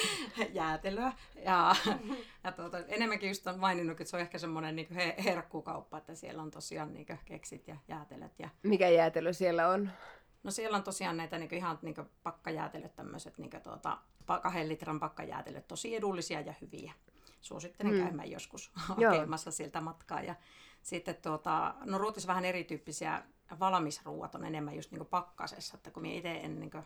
[0.53, 1.12] jäätelöä.
[1.44, 1.77] Ja,
[2.44, 6.14] ja tuota, enemmänkin just on maininnut, että se on ehkä semmoinen niin he, herkkukauppa, että
[6.14, 8.38] siellä on tosiaan niin keksit ja jäätelöt.
[8.38, 9.90] Ja, Mikä jäätelö siellä on?
[10.45, 13.99] No siellä on tosiaan näitä niin ihan niin pakkajäätelöt, tämmöiset niin tuota,
[14.43, 16.93] kahden litran pakkajäätelöt, tosi edullisia ja hyviä.
[17.41, 18.03] Suosittelen Mm.
[18.03, 20.23] käymään joskus hakemassa sieltä matkaa.
[20.23, 20.35] Ja
[20.83, 23.23] sitten tuota, no Ruotissa vähän erityyppisiä
[23.61, 26.85] valmisruuat on enemmän just niin pakkasessa, että kun minä itse en niin kuin,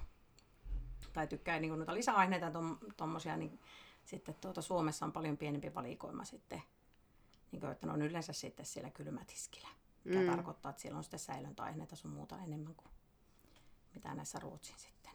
[1.13, 2.51] tai tykkään niin noita lisäaineita
[2.97, 3.61] tuommoisia, niin
[4.05, 6.63] sitten tuota, Suomessa on paljon pienempi valikoima sitten,
[7.53, 9.69] niin kuin, että ne on yleensä sitten siellä kylmätiskillä.
[10.05, 10.31] Mikä mm.
[10.31, 12.98] tarkoittaa, että siellä on sitten säilöntäaineita sun muuta enemmän kuin
[13.99, 15.13] mitä näissä Ruotsin sitten.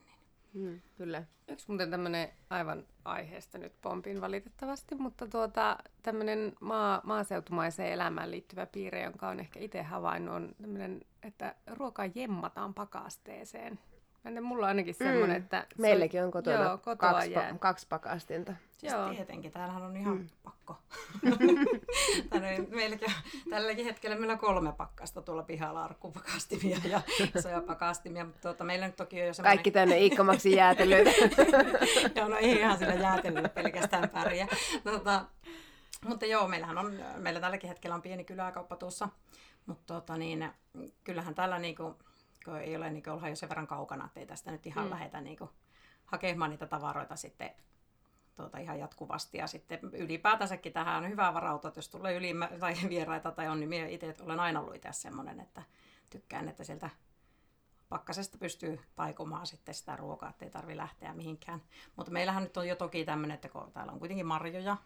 [0.53, 0.69] Niin.
[0.69, 1.23] Hmm, kyllä.
[1.47, 8.65] Yksi muuten tämmöinen aivan aiheesta nyt pompin valitettavasti, mutta tuota, tämmöinen maa, maaseutumaiseen elämään liittyvä
[8.65, 13.79] piirre, jonka on ehkä itse havainnut, on tämmöinen, että ruokaa jemmataan pakasteeseen.
[14.23, 15.43] Mä mulla on ainakin semmoinen, Mm.
[15.43, 15.59] että...
[15.59, 17.51] se on- Meilläkin on kotona Joo, kotoa kaksi, jää.
[17.51, 18.53] pa- kaksi pakastinta.
[18.77, 19.09] Siis Joo.
[19.09, 20.21] tietenkin, täällähän on ihan Mm.
[20.21, 20.27] mm.
[20.43, 20.77] pakko.
[22.43, 23.11] Tänne, meilläkin,
[23.49, 27.01] tälläkin hetkellä meillä on kolme pakkasta tuolla pihalla, arkkupakastimia ja
[27.35, 29.57] isoja pakastimia, mutta tuota, meillä nyt toki on jo semmoinen...
[29.57, 31.11] Kaikki tänne Iikka Maksin jäätelöitä.
[32.15, 34.47] joo, no ei ihan sillä jäätelöllä pelkästään pärjää.
[34.83, 35.25] Tota,
[36.07, 39.09] mutta joo, meillähän on, meillä tälläkin hetkellä on pieni kyläkauppa tuossa,
[39.65, 40.49] mutta tota, niin,
[41.03, 41.95] kyllähän tällä niinku,
[42.45, 44.91] kun ei ole, niin ollaan jo sen verran kaukana, että ei tästä nyt ihan Mm.
[44.91, 45.49] lähdetä niinku,
[46.05, 47.51] hakemaan niitä tavaroita sitten
[48.35, 49.37] tuota, ihan jatkuvasti.
[49.37, 53.59] Ja sitten ylipäätänsäkin tähän on hyvä varautua, että jos tulee ylimä, tai vieraita tai on,
[53.59, 55.63] niin minä itse olen aina ollut itse semmoinen, että
[56.09, 56.89] tykkään, että sieltä
[57.89, 61.61] pakkasesta pystyy taikomaan sitten sitä ruokaa, ettei tarvi lähteä mihinkään.
[61.95, 64.77] Mutta meillähän nyt on jo toki tämmöinen, että kun täällä on kuitenkin marjoja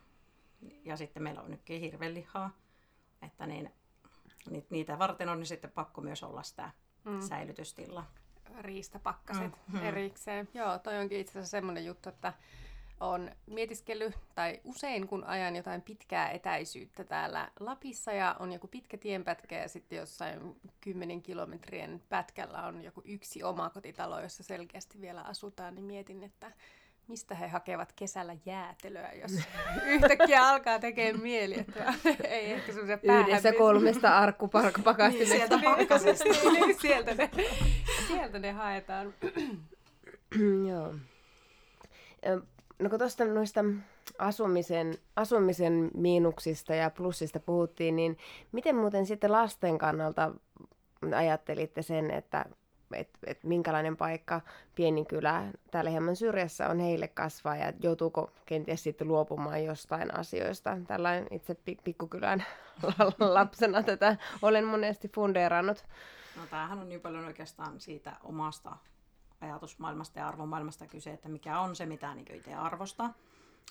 [0.84, 2.50] ja sitten meillä on nytkin hirvelihaa,
[3.22, 3.72] että niin,
[4.50, 6.72] ni- niitä varten on niin sitten pakko myös olla sitä
[7.06, 7.12] Mm.
[7.14, 7.22] mm.
[7.22, 8.04] säilytystila.
[8.60, 9.86] riistapakkaset Mm, mm.
[9.86, 10.50] erikseen.
[10.54, 12.34] Joo, toi onkin itse asiassa semmoinen juttu, että
[13.00, 18.98] on mietiskellyt, tai usein kun ajan jotain pitkää etäisyyttä täällä Lapissa ja on joku pitkä
[18.98, 25.76] tienpätkä ja sitten jossain kymmenen kilometrien pätkällä on joku yksi omakotitalo, jossa selkeästi vielä asutaan,
[25.76, 26.52] niin mietin, että
[27.08, 29.32] mistä he hakevat kesällä jäätelöä, jos
[29.86, 31.94] yhtäkkiä alkaa tekemään mieli, että
[32.28, 35.10] ei ehkä semmoisia Yhdessä kolmesta arkkupakastimesta.
[35.10, 36.24] Niin, sieltä pakkasesta.
[36.54, 37.30] niin, sieltä, ne,
[38.08, 39.14] sieltä ne haetaan.
[40.68, 40.94] Joo.
[42.80, 43.66] No kun tuosta noista
[44.20, 48.18] asumisen, asumisen miinuksista ja plussista puhuttiin, niin
[48.52, 50.32] miten muuten sitten lasten kannalta
[51.16, 52.46] ajattelitte sen, että
[52.94, 54.42] et, et minkälainen paikka
[54.76, 60.78] pieni kylä täällä hieman syrjässä on heille kasvaa ja joutuuko kenties sitten luopumaan jostain asioista.
[60.88, 62.44] Tällainen itse pi- pikkukylän
[63.20, 65.86] lapsena tätä olen monesti fundeerannut.
[66.36, 68.78] No tämähän on niin paljon oikeastaan siitä omasta
[69.42, 73.14] ajatusmaailmasta ja arvomaailmasta kyse, että mikä on se, mitä niin itse arvostaa.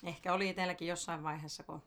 [0.03, 1.81] Ehkä oli itselläkin jossain vaiheessa, kun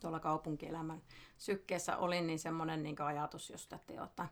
[0.00, 1.02] tuolla kaupunkielämän
[1.38, 4.28] sykkeessä olin, niin semmoinen niin ajatus just, että, jo, että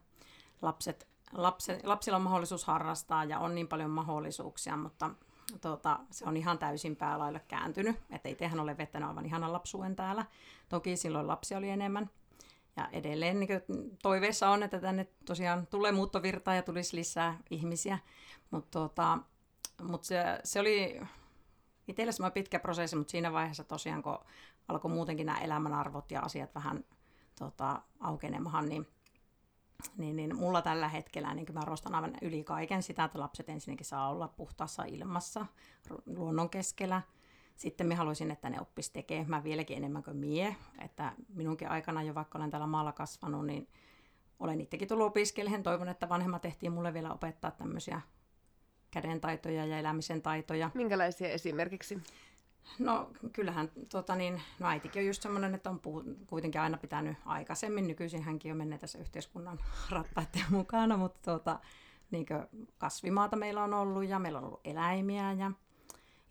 [0.63, 5.11] lapset, lapset, lapsilla on mahdollisuus harrastaa ja on niin paljon mahdollisuuksia, mutta
[5.61, 7.97] tota, se on ihan täysin päälailla kääntynyt.
[8.11, 10.25] Että itsehän olen vettänyt aivan ihanan lapsuuden täällä.
[10.69, 12.11] Toki silloin lapsi oli enemmän.
[12.77, 13.49] Ja edelleen niin
[14.03, 17.99] toiveissa on, että tänne tosiaan tulee muuttovirtaa ja tulisi lisää ihmisiä.
[18.51, 19.19] Mutta tota,
[19.83, 21.01] mut se, se oli
[21.89, 24.19] itselle semmoinen pitkä prosessi, mutta siinä vaiheessa tosiaan, kun
[24.69, 26.85] alkoi muutenkin nämä elämänarvot ja asiat vähän
[27.39, 28.87] tota, aukenemahan, niin,
[29.97, 33.87] niin, niin mulla tällä hetkellä niin mä arvostan aivan yli kaiken sitä, että lapset ensinnäkin
[33.87, 35.47] saa olla puhtaassa ilmassa,
[36.07, 37.03] luonnon keskellä.
[37.57, 40.57] Sitten minä haluaisin, että ne oppisi tekemään vieläkin enemmän kuin mie.
[40.79, 43.69] Että minunkin aikana jo, vaikka olen täällä maalla kasvanut, niin
[44.39, 45.63] olen itsekin tullut opiskelemaan.
[45.63, 48.01] Toivon, että vanhemmat tehtiin mulle vielä opettaa tämmöisiä
[48.91, 50.71] kädentaitoja ja elämisen taitoja.
[50.75, 51.99] Minkälaisia esimerkiksi?
[52.79, 57.17] No kyllähän, tota niin, no äitikin on just semmoinen, että on puhu, kuitenkin aina pitänyt
[57.25, 59.59] aikaisemmin, nykyisin hänkin on mennyt tässä yhteiskunnan
[59.91, 61.61] rattaiden mukana, mutta tota,
[62.11, 62.27] niin
[62.79, 65.53] kasvimaata meillä on ollut ja meillä on ollut eläimiä ja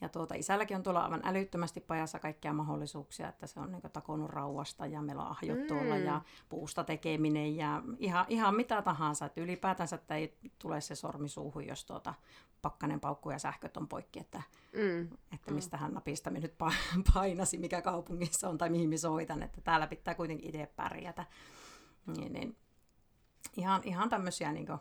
[0.05, 4.29] ja tuota, isälläkin on tuolla aivan älyttömästi pajassa kaikkia mahdollisuuksia, että se on niin takonut
[4.29, 5.67] rauasta ja meillä on ahjot mm.
[5.67, 9.25] tuolla ja puusta tekeminen ja ihan, ihan mitä tahansa.
[9.25, 12.13] Että ylipäätänsä että ei tule se sormi suuhun, jos tuota
[12.61, 14.41] pakkanen paukku ja sähköt on poikki, että,
[14.73, 15.17] mm.
[15.33, 16.55] että mistä hän napista me nyt
[17.13, 21.25] painasi, mikä kaupungissa on tai mihin me soitan, että täällä pitää kuitenkin itse pärjätä.
[22.17, 22.55] Niin, niin.
[23.57, 24.79] Ihan, ihan tämmöisiä niin kuin,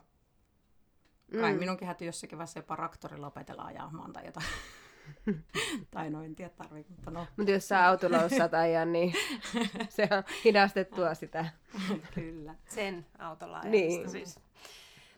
[1.40, 1.58] kai mm.
[1.58, 4.46] minunkin häty jossakin vaiheessa jopa raktorilla opetella ajamaan tai jotain.
[5.90, 7.26] tai no en tiedä tarvii, mutta no.
[7.36, 9.14] Mutta jos sä autolla osaat ajaa, niin
[9.88, 11.46] se on hidastettua sitä.
[12.14, 12.54] Kyllä.
[12.68, 14.10] Sen autolla niin.
[14.10, 14.40] siis.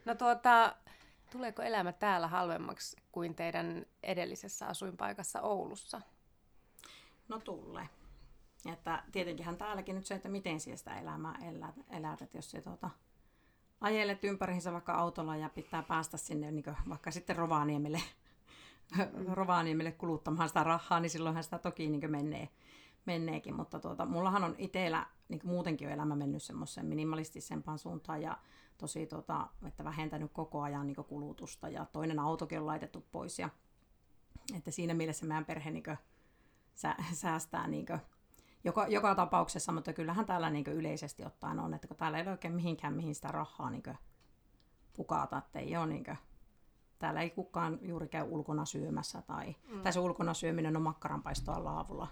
[0.05, 0.75] No tuota,
[1.31, 6.01] tuleeko elämä täällä halvemmaksi kuin teidän edellisessä asuinpaikassa Oulussa?
[7.27, 7.89] No tulee.
[8.73, 12.61] Että tietenkinhän täälläkin nyt se, että miten siellä sitä elämää elät, elät että jos se
[12.61, 12.89] tuota,
[13.81, 18.01] ajelet ympäriinsä vaikka autolla ja pitää päästä sinne niin vaikka sitten Rovaniemelle
[19.33, 22.49] Rovaniemelle kuluttamaan sitä rahaa, niin silloinhan sitä toki niin menee,
[23.05, 23.55] menneekin.
[23.55, 28.37] Mutta tuota, mullahan on itsellä niin muutenkin jo elämä mennyt semmoiseen minimalistisempaan suuntaan ja
[28.77, 33.39] tosi, tuota, että vähentänyt koko ajan niin kulutusta ja toinen autokin on laitettu pois.
[33.39, 33.49] Ja,
[34.55, 35.83] että siinä mielessä meidän perhe niin
[36.75, 37.85] sä, säästää niin
[38.63, 42.31] joka, joka tapauksessa, mutta kyllähän täällä niin yleisesti ottaen on, että kun täällä ei ole
[42.31, 43.83] oikein mihinkään mihin sitä rahaa niin
[44.93, 46.17] pukata, että ei ole niin
[46.99, 49.81] täällä ei kukaan juuri käy ulkona syömässä tai, mm.
[49.81, 52.07] tai se ulkona syöminen on makkaranpaistoa laavulla.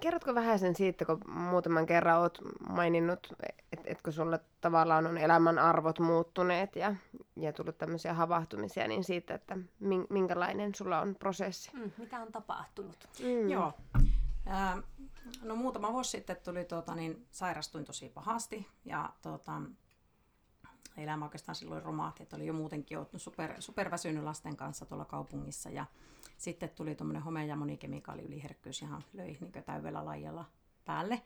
[0.00, 3.26] Kerrotko vähän sen siitä, kun muutaman kerran olet maininnut,
[3.72, 6.94] että et kun sulle tavallaan on elämän arvot muuttuneet ja,
[7.36, 9.58] ja tullut tämmöisiä havahtumisia, niin siitä, että
[10.10, 11.70] minkälainen sulla on prosessi?
[11.76, 13.08] Mm, mitä on tapahtunut?
[13.22, 13.48] Mm.
[13.48, 13.72] Joo.
[14.48, 14.82] Äh,
[15.42, 19.62] no muutama vuosi sitten tuli, tuota, niin sairastuin tosi pahasti ja tuota,
[20.96, 25.70] elämä oikeastaan silloin romahti, että oli jo muutenkin ollut super, superväsynyt lasten kanssa tuolla kaupungissa
[25.70, 25.86] ja
[26.36, 30.44] sitten tuli tuommoinen home- ja monikemikaaliyliherkkyys ihan löi niin täydellä lajilla
[30.84, 31.22] päälle.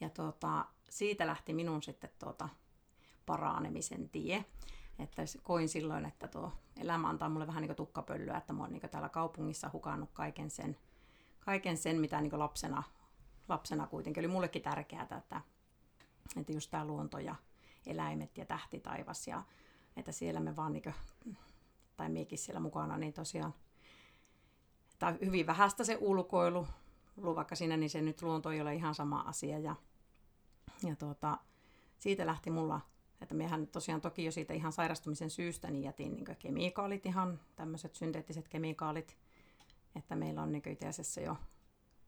[0.00, 2.48] Ja tuota, siitä lähti minun sitten tuota
[3.26, 4.44] paraanemisen tie.
[4.98, 8.90] Että koin silloin, että tuo elämä antaa mulle vähän niin tukkapölyä, että mä oon niin
[8.90, 10.76] täällä kaupungissa hukannut kaiken sen,
[11.40, 12.82] kaiken sen mitä niin lapsena,
[13.48, 15.40] lapsena kuitenkin oli mullekin tärkeää, että,
[16.36, 17.34] että just tämä luonto ja
[17.86, 19.42] eläimet ja tähti taivas ja
[19.96, 20.94] että siellä me vaan niin kuin,
[21.96, 23.54] tai miekin siellä mukana, niin tosiaan
[24.98, 26.66] tai hyvin vähäistä se ulkoilu,
[27.22, 29.76] vaikka siinä niin se nyt luonto ei ole ihan sama asia ja,
[30.82, 31.38] ja tuota,
[31.98, 32.80] siitä lähti mulla
[33.24, 37.94] että mehän tosiaan toki jo siitä ihan sairastumisen syystä niin jätin niin kemikaalit ihan, tämmöiset
[37.94, 39.16] synteettiset kemikaalit,
[39.96, 41.36] että meillä on niin itse asiassa jo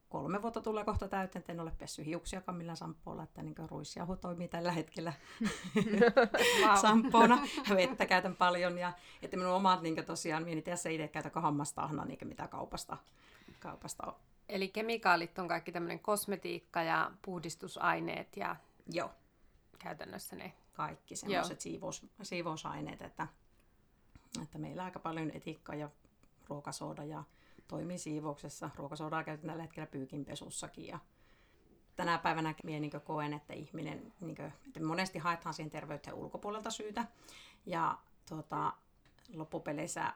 [0.08, 4.16] kolme vuotta tulee kohta täyteen, että en ole pessy hiuksiakaan millään sampoolla, että niin ruisjauho
[4.16, 5.12] toimii tällä hetkellä
[6.82, 7.38] sampoona.
[7.76, 8.92] Vettä käytän paljon ja
[9.22, 12.96] että minun omat niin tosiaan, minä itse käytä hammastahna niin mitä kaupasta,
[13.60, 14.14] kaupasta on.
[14.48, 18.56] Eli kemikaalit on kaikki tämmöinen kosmetiikka ja puhdistusaineet ja
[18.92, 19.10] Joo.
[19.78, 20.52] käytännössä ne.
[20.72, 23.26] Kaikki semmoiset siivous, siivousaineet, että,
[24.42, 25.90] että meillä aika paljon etikkaa ja
[26.48, 27.24] ruokasooda ja
[27.68, 28.70] toimii siivouksessa.
[28.76, 30.86] Ruokasoodaa käytetään tällä hetkellä pyykinpesussakin.
[30.86, 30.98] Ja
[31.96, 36.70] tänä päivänä minä niin koen, että ihminen, niin kuin, että monesti haetaan siihen terveyteen ulkopuolelta
[36.70, 37.04] syytä.
[37.66, 37.98] Ja
[38.28, 38.72] tuota,
[39.34, 40.12] loppupeleissä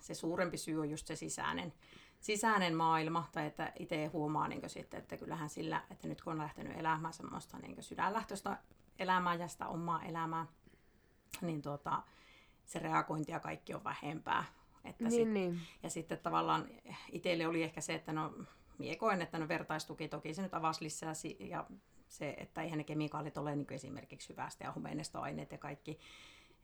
[0.00, 1.72] se suurempi syy on just se sisäinen,
[2.20, 6.38] sisäinen maailma, tai että itse huomaa niin sitten, että kyllähän sillä, että nyt kun on
[6.38, 8.58] lähtenyt elämään semmoista niin sydänlähtöistä
[8.98, 10.46] elämää ja sitä omaa elämää,
[11.40, 12.02] niin tuota,
[12.66, 14.44] se reagointi ja kaikki on vähempää.
[14.84, 15.60] Että niin, sit, niin.
[15.82, 16.68] Ja sitten tavallaan
[17.12, 18.34] itselle oli ehkä se, että no
[18.78, 21.66] mie koen, että no vertaistuki toki se nyt avasi lisää ja
[22.08, 25.98] se, että eihän ne kemikaalit ole niin esimerkiksi hyvästä ja homeinestoaineet ja kaikki.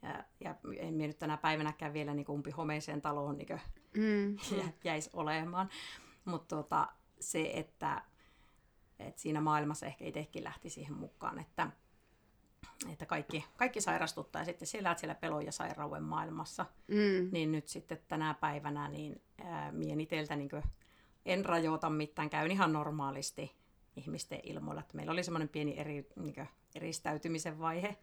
[0.03, 3.61] Ja, ja en mie nyt tänä päivänäkään vielä niin umpi homeiseen taloon niin
[3.97, 5.71] mm, jä, jäisi olemaan.
[6.25, 6.89] Mutta tota,
[7.21, 8.03] se, että,
[8.99, 11.71] että siinä maailmassa ehkä itsekin lähti siihen mukaan, että
[12.93, 17.29] että kaikki, kaikki sairastuttaa ja sitten siellä siellä pelon ja sairauden maailmassa, mm.
[17.33, 20.51] niin nyt sitten tänä päivänä niin ää, mien iteltä niin
[21.27, 23.57] en rajoita mitään, käyn ihan normaalisti
[23.97, 24.81] ihmisten ilmoilla.
[24.81, 27.97] Että meillä oli semmoinen pieni eri, niin kuin, eristäytymisen vaihe,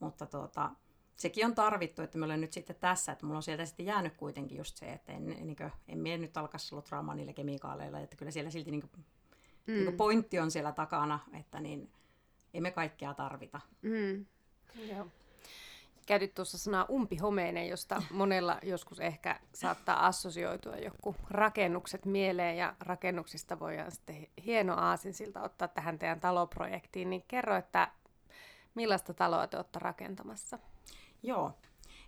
[0.00, 0.70] mutta tuota,
[1.16, 4.16] sekin on tarvittu, että me olen nyt sitten tässä, että mulla on sieltä sitten jäänyt
[4.16, 8.16] kuitenkin just se, että en, niin kuin, en mene nyt alkaa slotraamaan niillä kemikaaleilla, että
[8.16, 8.90] kyllä siellä silti niin kuin,
[9.66, 9.72] mm.
[9.72, 11.90] niin kuin pointti on siellä takana, että niin
[12.56, 13.60] emme kaikkea tarvita.
[13.82, 14.26] Mm.
[14.88, 15.06] Joo.
[16.06, 23.60] Käytit tuossa sanaa umpihomeinen, josta monella joskus ehkä saattaa assosioitua joku rakennukset mieleen ja rakennuksista
[23.60, 27.10] voidaan sitten hieno aasinsilta ottaa tähän teidän taloprojektiin.
[27.10, 27.88] Niin kerro, että
[28.74, 30.58] millaista taloa te olette rakentamassa?
[31.22, 31.52] Joo,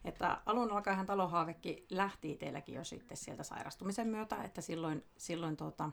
[0.04, 5.90] että alun alkaen talohaavekin lähti teilläkin jo sitten sieltä sairastumisen myötä, että silloin, silloin tuota,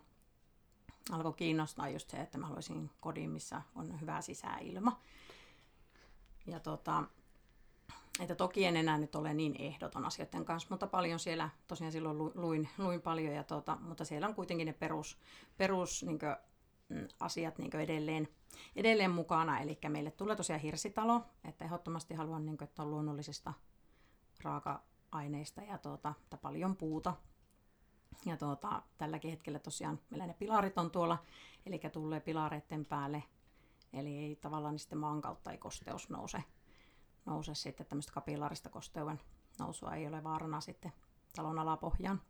[1.12, 5.02] alkoi kiinnostaa just se, että mä haluaisin kodin, missä on hyvä sisäilma.
[6.48, 7.04] Ja tota,
[8.20, 12.18] että toki en enää nyt ole niin ehdoton asioiden kanssa, mutta paljon siellä, tosiaan silloin
[12.18, 15.18] luin, luin paljon, ja tota, mutta siellä on kuitenkin ne perus,
[15.58, 16.36] perus niin kuin,
[16.90, 18.28] mm, asiat niin edelleen,
[18.76, 19.60] edelleen mukana.
[19.60, 23.54] Eli meille tulee tosiaan hirsitalo, että ehdottomasti haluan, niin kuin, että on luonnollisista
[24.44, 27.14] raaka-aineista ja tuota, että paljon puuta.
[28.26, 31.18] Ja tuota, tälläkin hetkellä tosiaan meillä ne pilarit on tuolla,
[31.66, 33.24] eli tulee pilareiden päälle,
[33.94, 36.44] eli ei tavallaan niin sitten maan kautta ei kosteus nouse,
[37.26, 39.20] nouse sitten tämmöistä kapillaarista kosteuden
[39.60, 40.94] nousua ei ole vaarana sitten
[41.36, 42.22] talon alapohjaan.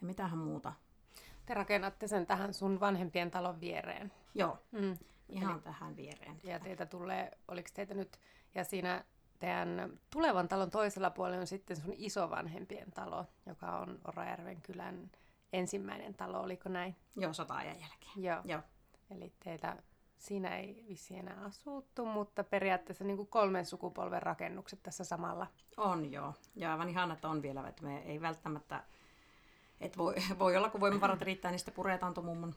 [0.00, 0.72] Ja mitähän muuta?
[1.46, 4.12] Te rakennatte sen tähän sun vanhempien talon viereen.
[4.34, 4.98] Joo, mm.
[5.28, 6.40] ihan Eli, tähän viereen.
[6.44, 8.20] Ja teitä tulee, oliko teitä nyt,
[8.54, 9.04] ja siinä
[9.38, 15.10] teidän tulevan talon toisella puolella on sitten sun isovanhempien talo, joka on Orajärven kylän
[15.52, 16.96] ensimmäinen talo, oliko näin?
[17.16, 18.12] Joo, sota-ajan jälkeen.
[18.16, 18.40] Joo.
[18.44, 18.62] Joo.
[19.10, 19.76] Eli teitä
[20.18, 25.46] siinä ei vissi enää asuttu, mutta periaatteessa niin kuin kolmen sukupolven rakennukset tässä samalla.
[25.76, 28.84] On joo, ja aivan ihana, että on vielä, että me ei välttämättä,
[29.80, 32.54] että voi, voi olla kun voimavarat riittää, niin sitten puretaan tuon mummon,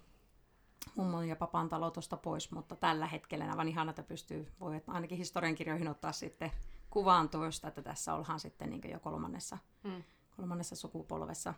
[0.95, 5.17] mummon ja papan talo tuosta pois, mutta tällä hetkellä aivan ihana, että pystyy, voi ainakin
[5.17, 6.51] historiankirjoihin ottaa sitten
[6.89, 10.03] kuvaan tuosta, että tässä ollaan sitten niin jo kolmannessa, hmm.
[10.37, 11.53] kolmannessa sukupolvessa.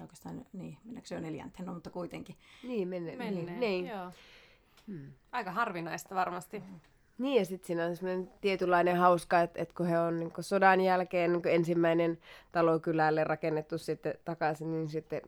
[0.00, 2.36] Oikeastaan, niin, mennäänkö se jo neljänteen, no, mutta kuitenkin.
[2.62, 3.86] Niin, menne, Menneen, niin, niin.
[3.86, 4.12] Joo.
[4.86, 5.12] Hmm.
[5.32, 6.58] Aika harvinaista varmasti.
[6.58, 6.80] Hmm.
[7.18, 10.44] Niin, ja sitten siinä on semmoinen tietynlainen hauska, että, että kun he on niin kun
[10.44, 12.18] sodan jälkeen niin ensimmäinen
[12.52, 15.22] talo kylälle rakennettu sitten takaisin, niin sitten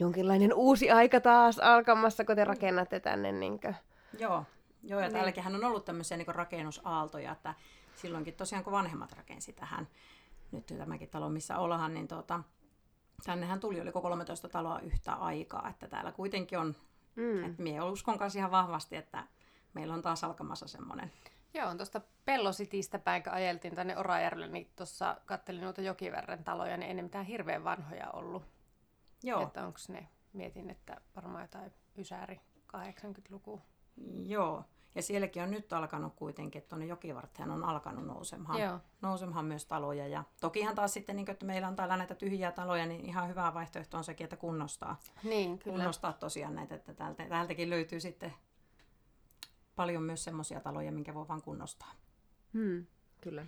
[0.00, 2.48] jonkinlainen uusi aika taas alkamassa, kun te mm.
[2.48, 3.32] rakennatte tänne.
[3.32, 3.76] Niin kuin.
[4.18, 4.44] Joo,
[4.82, 5.12] Joo, ja niin.
[5.12, 7.54] täälläkin on ollut tämmöisiä niin rakennusaaltoja, että
[7.94, 9.88] silloinkin tosiaan kun vanhemmat rakensi tähän,
[10.52, 12.40] nyt tämäkin talo missä ollaan, niin tuota,
[13.24, 16.76] tännehän tuli, oliko 13 taloa yhtä aikaa, että täällä kuitenkin on
[17.16, 17.44] Mm.
[17.44, 19.24] Et mie uskon kanssa ihan vahvasti, että
[19.74, 21.12] meillä on taas alkamassa semmoinen.
[21.54, 26.88] Joo, tuosta Pellositistä päin, kun ajeltiin tänne Orajärvelle, niin tuossa kattelin noita Jokivärren taloja, niin
[26.88, 28.42] ei ne mitään hirveän vanhoja ollut.
[29.22, 29.42] Joo.
[29.42, 32.40] Että onko ne, mietin, että varmaan jotain Ysääri
[32.76, 33.62] 80-luku.
[34.26, 34.64] Joo,
[34.96, 38.78] ja sielläkin on nyt alkanut kuitenkin, että tuonne jokivarteen on alkanut nousemaan, Joo.
[39.02, 40.08] nousemaan myös taloja.
[40.08, 43.54] Ja tokihan taas sitten, niin, että meillä on täällä näitä tyhjiä taloja, niin ihan hyvä
[43.54, 45.00] vaihtoehto on sekin, että kunnostaa.
[45.22, 45.76] Niin, kyllä.
[45.76, 48.34] Kunnostaa tosiaan näitä, että täältä, täältäkin löytyy sitten
[49.76, 51.92] paljon myös semmoisia taloja, minkä voi vaan kunnostaa.
[52.52, 52.86] Hmm,
[53.20, 53.46] kyllä.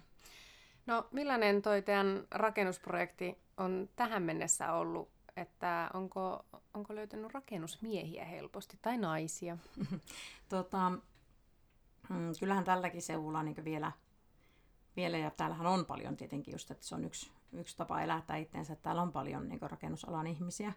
[0.87, 5.18] No millainen toi teidän rakennusprojekti on tähän mennessä ollut?
[5.41, 9.59] Että onko, onko löytänyt rakennusmiehiä helposti tai naisia?
[10.49, 10.93] tota,
[12.09, 13.93] Mm, kyllähän tälläkin seudulla niin vielä,
[14.97, 18.73] vielä, ja täällähän on paljon tietenkin just, että se on yksi, yksi tapa elättää itseensä,
[18.73, 20.73] että täällä on paljon niin rakennusalan ihmisiä.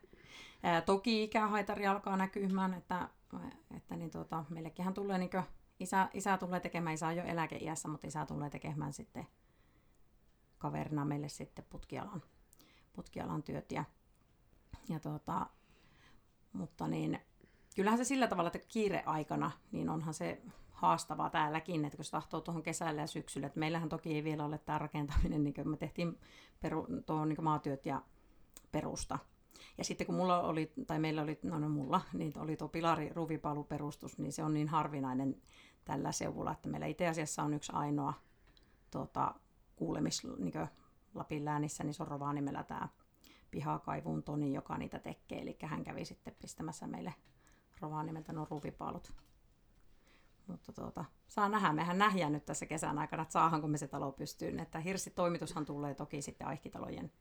[0.64, 3.10] Ää, toki ikähaitari alkaa näkymään, että,
[3.78, 5.30] että niin tota, meillekin tulee niin
[5.80, 9.28] isä, isä tulee tekemään, isä on jo eläkeiässä, mutta isä tulee tekemään sitten
[10.58, 12.24] kaverina meille sitten putkialan,
[12.94, 13.72] putkialan työt.
[13.72, 13.86] Ja,
[14.90, 15.48] ja tota,
[16.54, 17.20] mutta niin,
[17.76, 22.42] kyllähän se sillä tavalla, että kiireaikana, niin onhan se haastavaa täälläkin, että kun se tahtoo
[22.42, 25.78] tuohon kesällä ja syksyllä, että meillähän toki ei vielä ole tämä rakentaminen, niin kuin me
[25.78, 26.20] tehtiin
[26.60, 28.02] peru, tuohon niin maatyöt ja
[28.72, 29.20] perusta.
[29.78, 33.10] Ja sitten kun mulla oli, tai meillä oli, no, no mulla, niin oli tuo pilari
[33.10, 35.42] ruvipaluperustus, niin se on niin harvinainen
[35.86, 38.14] tällä seudulla, että meillä itse asiassa on yksi ainoa
[38.92, 39.36] tuota,
[39.76, 40.54] kuulemis, niin
[41.14, 42.88] Lapin läänissä, niin se on Rovaniemellä tämä
[43.52, 45.42] pihakaivuun Toni, joka niitä tekee.
[45.42, 47.14] Eli hän kävi sitten pistämässä meille
[47.82, 49.14] Rovaniemeltä nuo ruvipaalut
[50.52, 51.74] mutta tuota, saa nähdä.
[51.74, 54.60] Mehän nähdään nyt tässä kesän aikana, että saahanko me se talo pystyyn.
[54.60, 57.12] Että hirsitoimitushan tulee toki sitten Aikkitalojen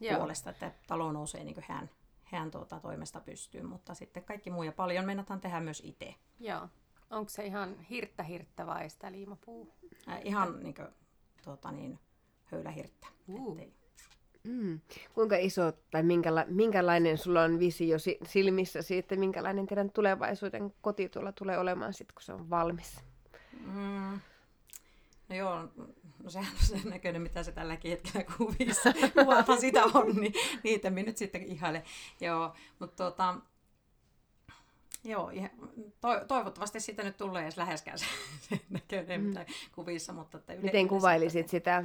[0.00, 0.16] Joo.
[0.16, 1.90] puolesta, että talo nousee niin kuin hän,
[2.24, 6.14] hän tuota, toimesta pystyyn, mutta sitten kaikki muu ja paljon meinataan tehdä myös itse.
[6.40, 6.68] Joo.
[7.10, 9.74] Onko se ihan hirttä hirttä vai sitä liimapuu?
[10.08, 10.88] Äh, ihan niin kuin,
[11.44, 11.98] tuota, niin,
[12.44, 13.06] höylähirttä.
[13.28, 13.50] Uh.
[13.50, 13.74] Ettei,
[14.44, 14.80] Mm.
[15.14, 21.32] Kuinka iso tai minkäla- minkälainen sulla on visio silmissä siitä, minkälainen teidän tulevaisuuden koti tuolla
[21.32, 23.00] tulee olemaan sitten, kun se on valmis?
[23.66, 24.20] Mm.
[25.28, 25.68] No joo,
[26.22, 28.92] no sehän on sen näköinen, mitä se tälläkin hetkellä kuvissa.
[29.24, 30.32] Kuvathan sitä on, niin
[30.62, 31.82] niitä minä nyt sitten ihailen.
[32.20, 33.34] Joo, mutta tuota,
[35.04, 35.32] Joo,
[36.00, 38.04] to, toivottavasti siitä nyt tulee edes läheskään se,
[38.48, 39.26] se näköinen, mm.
[39.26, 40.12] mitä kuvissa.
[40.12, 41.84] Mutta että Miten kuvailisit sitä?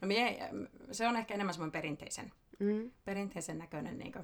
[0.00, 0.50] No mie,
[0.92, 2.90] se on ehkä enemmän semmoinen perinteisen, mm.
[3.04, 4.14] perinteisen näköinen niin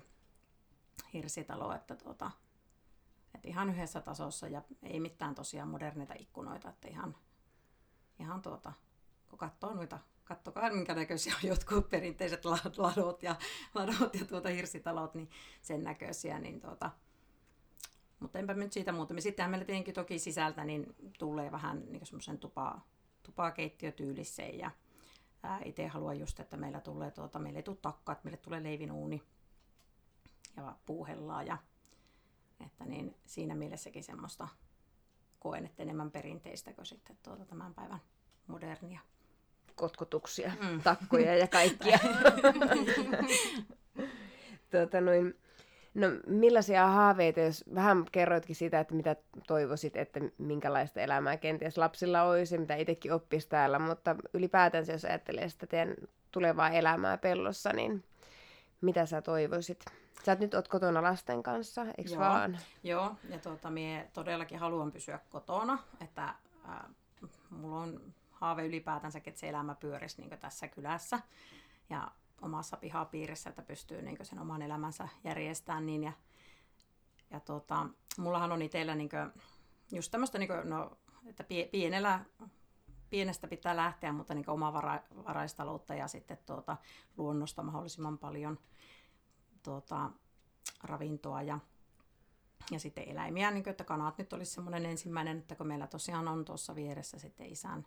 [1.14, 2.30] hirsitalo, että, tuota,
[3.34, 7.16] että ihan yhdessä tasossa ja ei mitään tosiaan moderneita ikkunoita, että ihan,
[8.18, 8.72] ihan tuota,
[9.28, 12.44] kun katsoo noita, kattokaa minkä näköisiä on jotkut perinteiset
[12.78, 13.36] ladot ja,
[13.74, 15.30] ladot ja tuota hirsitalot, niin
[15.62, 16.90] sen näköisiä, niin tuota,
[18.20, 19.14] mutta enpä nyt siitä muuta.
[19.18, 22.86] Sittenhän meillä tietenkin toki sisältä niin tulee vähän niin semmoisen tupaa,
[23.22, 24.70] tupakeittiötyyliseen ja
[25.64, 29.22] itse haluan just, että meillä tulee tuota, meille ei tule takkaat, meille tulee leivinuuni
[30.56, 31.58] ja puuhellaa ja
[32.66, 34.48] että niin siinä mielessäkin semmoista
[35.38, 38.00] koen, että enemmän perinteistä kuin sitten tuota tämän päivän
[38.46, 39.00] modernia.
[39.74, 40.82] Kotkotuksia, mm.
[40.82, 41.98] takkoja ja kaikkia.
[44.70, 45.34] tuota, noin,
[45.94, 49.16] No millaisia haaveita, jos vähän kerroitkin sitä, että mitä
[49.46, 55.48] toivoisit, että minkälaista elämää kenties lapsilla olisi, mitä itsekin oppisi täällä, mutta ylipäätänsä jos ajattelee
[55.48, 55.94] sitä teidän
[56.32, 58.04] tulevaa elämää pellossa, niin
[58.80, 59.84] mitä sä toivoisit?
[60.24, 62.20] Sä et nyt oot kotona lasten kanssa, eikö Joo.
[62.20, 62.58] vaan?
[62.82, 66.24] Joo, ja tuota, mie todellakin haluan pysyä kotona, että
[66.68, 66.80] äh,
[67.50, 71.18] mulla on haave ylipäätänsä, että se elämä pyörisi niin tässä kylässä.
[71.90, 72.10] Ja
[72.44, 76.02] omassa pihapiirissä, että pystyy niin sen oman elämänsä järjestämään niin.
[76.02, 76.12] Ja,
[77.30, 77.86] ja tota,
[78.18, 79.10] mullahan on itsellä niin
[79.92, 82.24] just tämmöistä, niin no, että pienellä,
[83.10, 86.76] pienestä pitää lähteä, mutta niin omavaraistaloutta ja sitten tuota,
[87.16, 88.58] luonnosta mahdollisimman paljon
[89.62, 90.10] tuota,
[90.82, 91.58] ravintoa ja,
[92.70, 96.28] ja sitten eläimiä, niin kuin, että kanat nyt olisi semmoinen ensimmäinen, että kun meillä tosiaan
[96.28, 97.86] on tuossa vieressä sitten isän,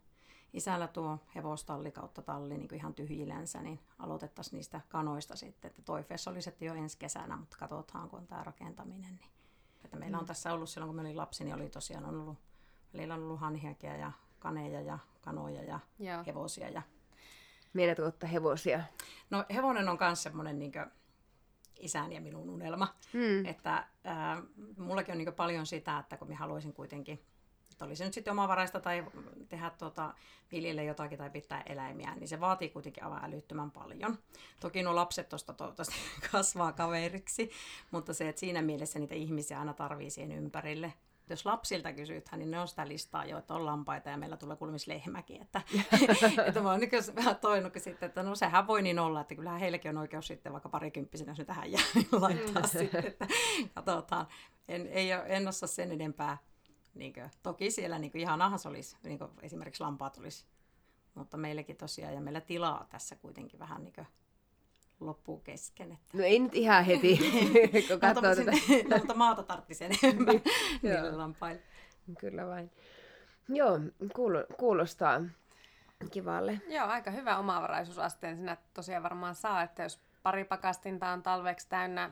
[0.54, 5.70] isällä tuo hevostalli kautta talli niin kuin ihan tyhjilensä, niin aloitettaisiin niistä kanoista sitten.
[5.70, 9.16] Että toifeessa oli sitten jo ensi kesänä, mutta katsotaan, kun on tämä rakentaminen.
[9.16, 9.32] Niin.
[9.86, 10.28] Että meillä on mm.
[10.28, 12.38] tässä ollut silloin, kun me olin lapsi, niin oli tosiaan on ollut,
[12.94, 16.24] välillä on ollut hanhiakia ja kaneja ja kanoja ja Joo.
[16.26, 16.70] hevosia.
[16.70, 16.82] Ja...
[17.74, 18.84] Meidät ottaa hevosia?
[19.30, 20.72] No hevonen on myös semmoinen niin
[21.80, 22.96] isän ja minun unelma.
[23.14, 23.46] Mm.
[23.46, 24.44] Että äh,
[24.78, 27.24] mullakin on niin paljon sitä, että kun mä haluaisin kuitenkin
[27.78, 29.06] että oli se nyt sitten omavaraista tai
[29.50, 30.14] tehdä tuota,
[30.52, 34.18] viljelle jotakin tai pitää eläimiä, niin se vaatii kuitenkin aivan älyttömän paljon.
[34.60, 35.96] Toki nuo lapset tuosta toivottavasti
[36.32, 37.52] kasvaa kaveriksi,
[37.92, 40.94] mutta se, että siinä mielessä niitä ihmisiä aina tarvii siihen ympärille.
[41.30, 44.58] Jos lapsilta kysytään, niin ne on sitä listaa jo, että on lampaita ja meillä tulee
[44.58, 45.42] kulmis lehmäkin.
[45.42, 45.62] Että,
[46.48, 49.60] että mä oon niin vähän toinut sitten, että no sehän voi niin olla, että kyllähän
[49.60, 52.68] heilläkin on oikeus sitten vaikka parikymppisenä, jos ne tähän jää, niin laittaa mm.
[52.68, 53.28] sitten, että
[53.76, 54.28] katsotaan.
[54.68, 56.38] En, ei, en osaa sen enempää
[56.98, 60.46] niin kuin, toki siellä niin kuin, ihan ahas olisi, niin kuin, esimerkiksi lampaat olisi,
[61.16, 64.08] mutta meilläkin tosiaan, ja meillä tilaa tässä kuitenkin vähän niin kuin,
[65.00, 65.92] loppuu kesken.
[65.92, 66.18] Että...
[66.18, 67.20] No ei nyt ihan heti,
[67.88, 68.52] kun katsoo no, tätä.
[68.90, 70.36] no, mutta maata tarvitsisi enemmän
[70.82, 71.62] niille lampaille.
[72.20, 72.72] Kyllä vain.
[73.50, 73.80] Joo,
[74.58, 75.22] kuulostaa
[76.12, 76.62] kivalle.
[76.68, 82.12] Joo, aika hyvä omavaraisuusasteen sinä tosiaan varmaan saa, että jos pari pakastinta on talveksi täynnä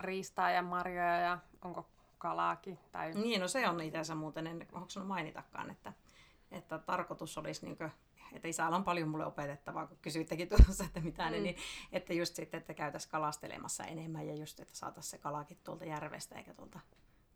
[0.00, 1.88] riistaa ja marjoja ja onko
[2.20, 2.78] kalaakin.
[2.92, 3.12] Tai...
[3.14, 5.92] Niin, no se on itse muuten, en onko mainitakaan, että,
[6.50, 7.90] että tarkoitus olisi niin kuin,
[8.32, 11.32] että isällä on paljon mulle opetettavaa, kun kysyittekin tuossa, että mitä mm.
[11.32, 11.56] ne, niin
[11.92, 16.38] että just sitten, että käytäisiin kalastelemassa enemmän ja just, että saataisiin se kalakin tuolta järvestä
[16.38, 16.80] eikä tuolta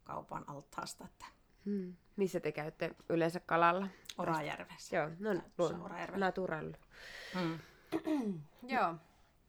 [0.05, 1.05] kaupan altaasta.
[1.05, 1.25] Että...
[1.65, 1.95] Hmm.
[2.17, 3.89] Missä te käytte yleensä kalalla?
[4.19, 4.97] Orajärvessä.
[4.97, 5.41] Joo, no
[6.17, 6.75] Naturallu.
[7.35, 7.59] Hmm.
[8.63, 8.95] Joo.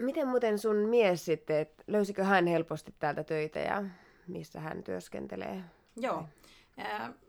[0.01, 3.83] Miten muuten sun mies sitten, että löysikö hän helposti täältä töitä ja
[4.27, 5.63] missä hän työskentelee?
[5.95, 6.25] Joo,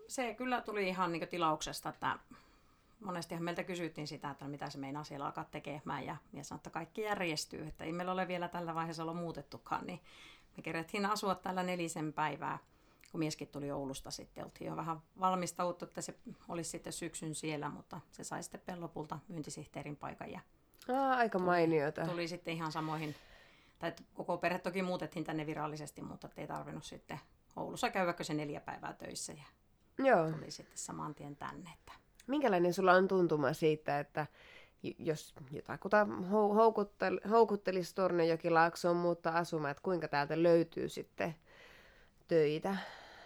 [0.08, 2.18] se kyllä tuli ihan niin tilauksesta, että
[3.00, 6.70] monestihan meiltä kysyttiin sitä, että mitä se meinaa siellä alkaa tekemään ja mies sanoi, että
[6.70, 10.00] kaikki järjestyy, että ei meillä ole vielä tällä vaiheessa ollut muutettukaan, niin
[10.56, 12.58] me kerettiin asua täällä nelisen päivää,
[13.12, 16.14] kun mieskin tuli Oulusta sitten, oltiin jo vähän valmistauttu, että se
[16.48, 20.40] olisi sitten syksyn siellä, mutta se sai sitten lopulta myyntisihteerin paikan ja
[20.94, 22.00] Aa, aika mainiota.
[22.00, 23.14] Tuli, tuli sitten ihan samoihin
[23.78, 27.20] tai koko perhe toki muutettiin tänne virallisesti, mutta ei tarvinnut sitten
[27.56, 29.44] Oulussa käydäkö se neljä päivää töissä ja
[30.04, 30.30] Joo.
[30.30, 31.70] tuli sitten saman tien tänne.
[31.78, 31.92] Että...
[32.26, 34.26] Minkälainen sulla on tuntuma siitä, että
[34.98, 41.34] jos jotakuta houkuttel, houkuttelisi Tornionjokilaaksoon muuttaa asumaan, että kuinka täältä löytyy sitten
[42.28, 42.76] töitä?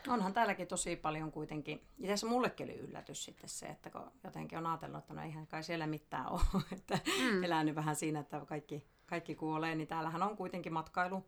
[0.08, 1.86] Onhan täälläkin tosi paljon kuitenkin.
[1.98, 5.46] Ja tässä mullekin oli yllätys sitten se, että kun jotenkin on ajatellut, että no eihän
[5.46, 6.40] kai siellä mitään ole.
[6.78, 7.44] että mm.
[7.44, 11.26] elänyt vähän siinä, että kaikki kaikki kuolee, niin täällähän on kuitenkin matkailu,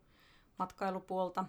[0.59, 1.45] matkailupuolta.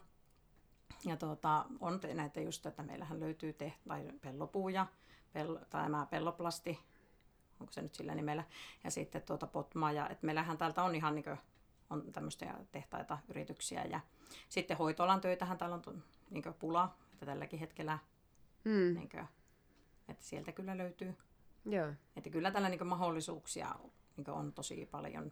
[1.06, 4.88] Ja tuota, on näitä just, että meillähän löytyy te, tai pellopuuja,
[5.34, 6.80] pel, tai tämä pelloplasti,
[7.60, 8.44] onko se nyt sillä nimellä,
[8.84, 11.38] ja sitten tuota Potma, ja että meillähän täältä on ihan niin kuin,
[11.90, 14.00] on tämmöisiä tehtaita, yrityksiä, ja
[14.50, 18.00] sitten hoitoalan töitähän täällä on niin pula, että tälläkin hetkellä,
[18.64, 18.94] mm.
[18.94, 19.28] niin kuin,
[20.08, 21.18] että sieltä kyllä löytyy.
[21.66, 21.94] Joo.
[22.16, 23.76] Että kyllä tällä niin mahdollisuuksia
[24.18, 25.32] niin on tosi paljon.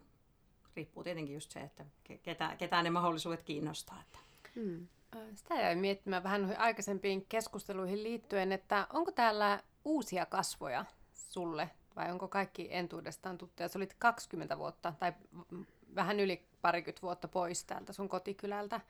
[0.76, 1.84] Riippuu tietenkin just se, että
[2.22, 4.02] ketä, ketä ne mahdollisuudet kiinnostaa.
[4.02, 4.18] Että.
[4.54, 4.88] Mm.
[5.34, 12.28] Sitä jäi miettimään vähän aikaisempiin keskusteluihin liittyen, että onko täällä uusia kasvoja sulle vai onko
[12.28, 13.68] kaikki entuudestaan tuttuja?
[13.68, 15.12] Sä olit 20 vuotta tai
[15.94, 18.80] vähän yli parikymmentä vuotta pois täältä sun kotikylältä.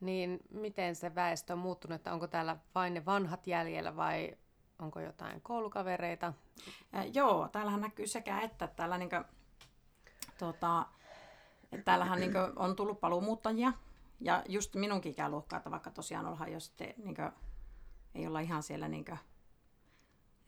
[0.00, 4.36] Niin miten se väestö on muuttunut, että onko täällä vain ne vanhat jäljellä vai
[4.78, 6.32] onko jotain koulukavereita?
[6.94, 9.16] Äh, joo, täällähän näkyy sekä että täällä niinku,
[10.38, 10.86] tota,
[11.72, 13.72] että täällähän niinku on tullut paluumuuttajia.
[14.20, 17.22] Ja just minunkin ikäluokkaa, että vaikka tosiaan ollaan jo sitten, niinku,
[18.14, 19.12] ei olla ihan siellä niinku,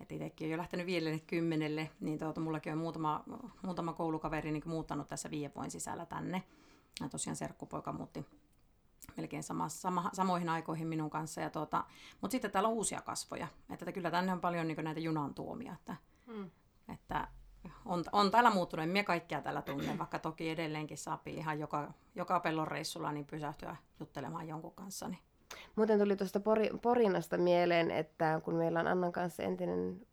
[0.00, 3.24] että itsekin on jo lähtenyt viidelle kymmenelle, niin tuota, mullakin on muutama,
[3.62, 6.42] muutama koulukaveri niin muuttanut tässä viiden vuoden sisällä tänne.
[7.00, 8.26] Ja tosiaan serkkupoika muutti
[9.16, 11.40] melkein sama, sama, samoihin aikoihin minun kanssa.
[11.40, 11.84] Ja tuota,
[12.20, 13.48] mutta sitten täällä on uusia kasvoja.
[13.70, 15.72] Että kyllä tänne on paljon niin näitä junan tuomia.
[15.72, 15.96] Että,
[16.26, 16.50] hmm.
[16.88, 17.28] että
[17.84, 18.96] on, on täällä muuttunut.
[18.96, 23.76] En kaikkia täällä tunne, vaikka toki edelleenkin saa ihan joka, joka pellon reissulla niin pysähtyä
[24.00, 25.08] juttelemaan jonkun kanssa.
[25.08, 25.18] Niin.
[25.76, 30.06] Muuten tuli tuosta pori, Porinasta mieleen, että kun meillä on Annan kanssa entinen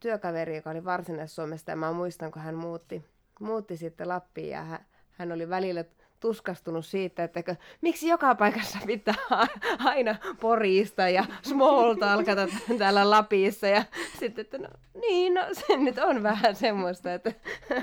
[0.00, 3.04] työkaveri, joka oli Varsinais-Suomesta, ja mä muistan, kun hän muutti,
[3.40, 5.84] muutti sitten Lappiin, ja hän, hän oli välillä
[6.20, 9.14] tuskastunut siitä, että miksi joka paikassa pitää
[9.78, 12.48] aina porista ja smolta alkata
[12.78, 13.66] täällä Lapissa.
[13.66, 13.84] Ja
[14.18, 14.68] sitten, että no
[15.00, 17.32] niin, no se nyt on vähän semmoista, että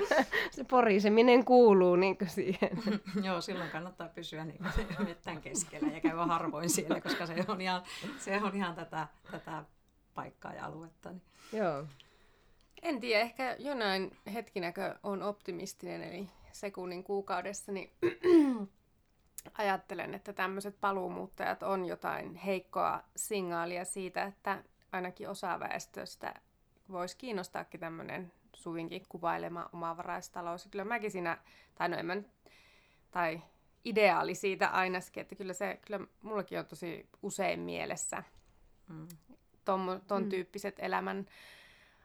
[0.50, 2.70] se poriseminen kuuluu niin siihen.
[3.22, 4.58] Joo, silloin kannattaa pysyä niin
[5.04, 7.82] mettän keskellä ja käydä harvoin siellä, koska se on ihan,
[8.18, 9.64] se on ihan tätä, tätä
[10.14, 11.10] paikkaa ja aluetta.
[11.10, 11.22] Niin.
[11.52, 11.84] Joo.
[12.82, 16.28] En tiedä, ehkä jonain hetkinäkö on optimistinen, eli
[16.60, 17.92] sekunnin kuukaudessa, niin
[19.58, 26.34] ajattelen, että tämmöiset paluumuuttajat on jotain heikkoa signaalia siitä, että ainakin osa väestöstä
[26.90, 30.68] voisi kiinnostaakin tämmöinen suvinkin kuvailema omavaraistalous.
[30.70, 31.38] Kyllä mäkin siinä,
[31.74, 32.16] tai no en mä,
[33.10, 33.42] tai
[33.84, 38.22] ideaali siitä ainakin, että kyllä se, kyllä mullakin on tosi usein mielessä
[38.88, 39.08] mm.
[39.64, 40.28] ton, ton mm.
[40.28, 41.26] tyyppiset elämän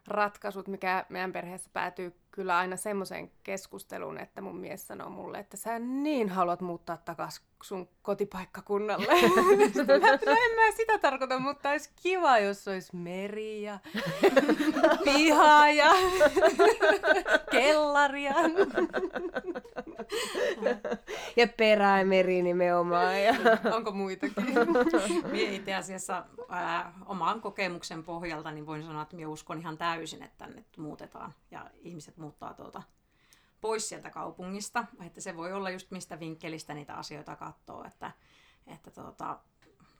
[0.07, 5.57] ratkaisut, mikä meidän perheessä päätyy kyllä aina semmoiseen keskusteluun, että mun mies sanoo mulle, että
[5.57, 9.07] sä niin haluat muuttaa takaisin sun kotipaikkakunnalle.
[10.25, 13.79] no en mä sitä tarkoita, mutta olisi kiva, jos olisi meri ja
[15.05, 15.91] piha ja
[17.51, 18.33] kellaria.
[21.35, 23.23] ja perämeri nimenomaan.
[23.23, 23.33] Ja...
[23.75, 24.45] Onko muitakin?
[25.31, 30.23] Mie itse asiassa ää, oman kokemuksen pohjalta niin voin sanoa, että minä uskon ihan täysin,
[30.23, 32.83] että tänne muutetaan ja ihmiset muuttaa tuota
[33.61, 34.85] pois sieltä kaupungista.
[35.05, 37.83] Että se voi olla just mistä vinkkelistä niitä asioita katsoo.
[37.83, 38.11] Että,
[38.67, 39.39] että tuota,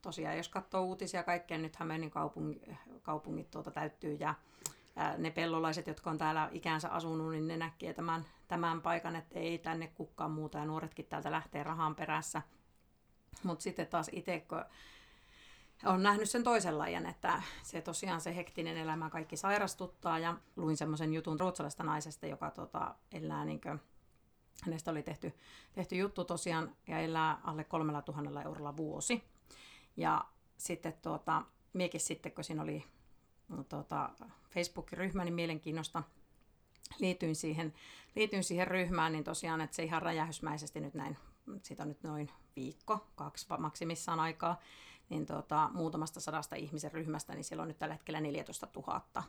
[0.02, 2.64] tosiaan jos katsoo uutisia kaikkea, nythän meidän kaupungit,
[3.02, 4.36] kaupungit tuota täyttyy ja
[5.18, 9.58] ne pellolaiset, jotka on täällä ikänsä asunut, niin ne näkee tämän, tämän paikan, että ei
[9.58, 12.42] tänne kukaan muuta ja nuoretkin täältä lähtee rahan perässä.
[13.44, 14.66] Mutta sitten taas itse, kun
[15.86, 20.78] on nähnyt sen toisen lajin, että se tosiaan se hektinen elämä kaikki sairastuttaa ja luin
[20.78, 23.80] semmoisen jutun ruotsalaisesta naisesta, joka tota, elää niin kuin,
[24.64, 25.34] hänestä oli tehty,
[25.74, 29.24] tehty juttu tosiaan ja elää alle kolmella tuhannella eurolla vuosi.
[29.98, 30.26] Ja
[30.58, 32.84] sitten tuota, miekin sitten, kun siinä oli
[33.50, 34.10] no, tuota,
[34.50, 36.04] Facebook-ryhmä, niin mielenkiinnosta
[37.00, 37.74] liityin siihen,
[38.16, 41.18] liityin siihen ryhmään, niin tosiaan, että se ihan räjähysmäisesti nyt näin,
[41.64, 44.60] siitä on nyt noin viikko, kaksi maksimissaan aikaa,
[45.12, 49.24] niin tota, muutamasta sadasta ihmisen ryhmästä, niin siellä on nyt tällä hetkellä 14 000.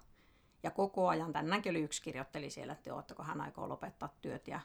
[0.63, 4.61] Ja koko ajan tänäänkin oli yksi kirjoitteli siellä, että ootteko hän aikoo lopettaa työt ja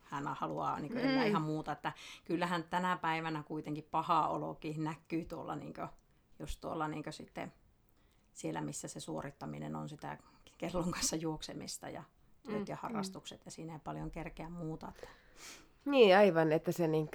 [0.00, 1.22] hän haluaa niin kuin, mm.
[1.22, 1.72] ihan muuta.
[1.72, 1.92] Että
[2.24, 5.88] kyllähän tänä päivänä kuitenkin paha olokin näkyy tuolla, niin kuin,
[6.38, 7.52] just tuolla niin kuin sitten
[8.32, 10.18] siellä, missä se suorittaminen on sitä
[10.58, 12.02] kellon kanssa juoksemista ja
[12.46, 12.66] työt mm.
[12.68, 13.42] ja harrastukset mm.
[13.44, 14.88] ja siinä ei paljon kerkeä muuta.
[14.88, 15.08] Että.
[15.84, 17.08] Niin, aivan, että se niin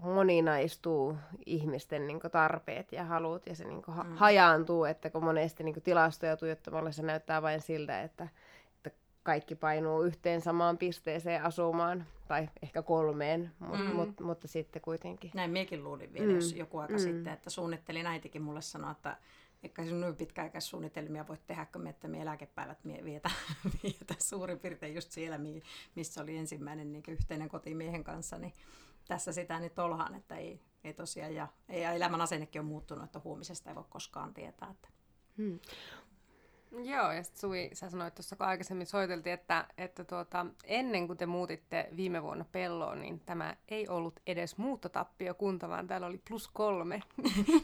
[0.00, 1.16] moninaistuu
[1.46, 4.16] ihmisten niin tarpeet ja halut ja se niin ha- mm.
[4.16, 8.28] hajaantuu, että kun monesti niin tilastoja tuijottamalla se näyttää vain siltä, että,
[8.76, 8.90] että
[9.22, 13.94] kaikki painuu yhteen samaan pisteeseen asumaan, tai ehkä kolmeen, mut, mm.
[13.94, 15.30] mut, mutta sitten kuitenkin.
[15.34, 16.34] Näin miekin luulin vielä, mm.
[16.34, 16.98] jos joku aika mm.
[16.98, 19.16] sitten, että suunnittelin äitikin mulle sanoa, että
[19.64, 23.30] eikä sinun noin pitkäaikaissuunnitelmia voi tehdä, kun me, että me eläkepäivät vietä,
[23.82, 25.38] vietä suurin piirtein just siellä,
[25.94, 28.52] missä oli ensimmäinen niin yhteinen koti miehen kanssa, niin
[29.08, 33.20] tässä sitä nyt ollaan, että ei, ei tosiaan, ja, ja elämän asennekin on muuttunut, että
[33.24, 34.70] huomisesta ei voi koskaan tietää.
[34.70, 34.88] Että.
[35.38, 35.58] Hmm.
[36.82, 41.16] Joo, ja sit Suvi, sä sanoit tuossa, kun aikaisemmin soiteltiin, että, että tuota, ennen kuin
[41.16, 46.48] te muutitte viime vuonna pelloon, niin tämä ei ollut edes muuttotappiokunta, vaan täällä oli plus
[46.48, 47.02] kolme.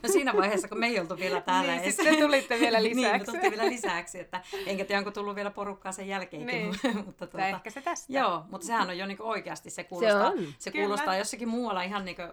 [0.02, 1.96] No siinä vaiheessa, kun me ei oltu vielä täällä niin, edes.
[1.96, 3.00] sitten tulitte vielä lisäksi.
[3.00, 6.46] niin, me tultiin vielä lisäksi, että enkä tiedä, onko tullut vielä porukkaa sen jälkeenkin.
[6.46, 6.96] Niin.
[7.06, 8.12] mutta tuota, ehkä se tästä.
[8.12, 11.18] Joo, mutta sehän on jo niin oikeasti, se kuulostaa, se, se kuulostaa Kyllä.
[11.18, 12.28] jossakin muualla ihan niin kuin,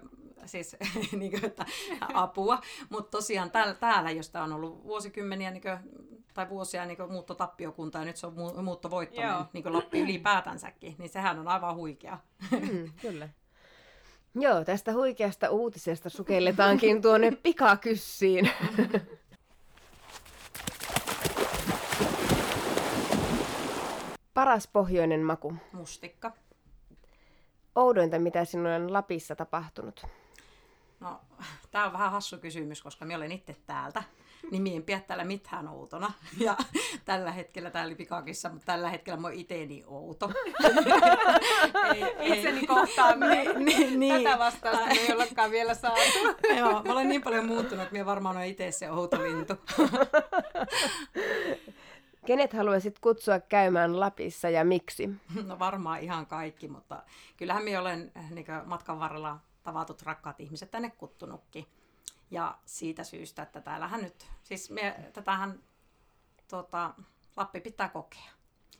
[0.46, 0.76] siis,
[1.20, 1.66] niin kuin, että
[2.14, 5.78] apua, mutta tosiaan täällä, täällä jos tämä on ollut vuosikymmeniä niin kuin,
[6.38, 9.46] tai vuosia niin kuin muuttotappiokunta ja nyt se on mu- muuttovoittoinen, Joo.
[9.54, 12.18] niin kuin Lappi ylipäätänsäkin, niin sehän on aivan huikea.
[12.52, 13.30] Mm, kyllä.
[14.36, 18.52] Joo, tästä huikeasta uutisesta sukelletaankin tuonne pikakyssiin.
[24.34, 25.56] Paras pohjoinen maku.
[25.72, 26.32] Mustikka.
[27.76, 30.06] Oudointa, mitä sinulle on Lapissa tapahtunut.
[31.00, 31.22] No,
[31.72, 34.04] tämä on vähän hassu kysymys, koska minä olen itse täältä.
[34.52, 36.12] Niin minä en pidä täällä mitään outona.
[36.46, 36.58] Ja
[37.06, 40.32] tällä hetkellä täällä pikakissa, mutta tällä hetkellä mä oon iteni outo.
[42.20, 43.46] ei, Itseni kohtaaminen.
[43.46, 44.24] niin, niin, niin.
[44.24, 46.20] Tätä vastausta me ei ollakaan vielä saatu.
[46.58, 49.54] Joo, mä olen niin paljon muuttunut, että minä varmaan olen itse se outo lintu.
[52.26, 55.10] Kenet haluaisit kutsua käymään Lapissa ja miksi?
[55.46, 57.04] No varmaan ihan kaikki, mutta
[57.38, 61.66] kyllähän minä olen niin matkan varrella tavatut rakkaat ihmiset tänne kuttunutkin.
[62.32, 65.60] Ja siitä syystä, että täällähän nyt, siis me, tätähän
[66.48, 66.94] tota,
[67.38, 68.32] Lappi pitää kokea.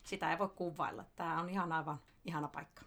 [0.04, 1.04] Sitä ei voi kuvailla.
[1.16, 2.82] Tämä on ihan aivan ihana paikka.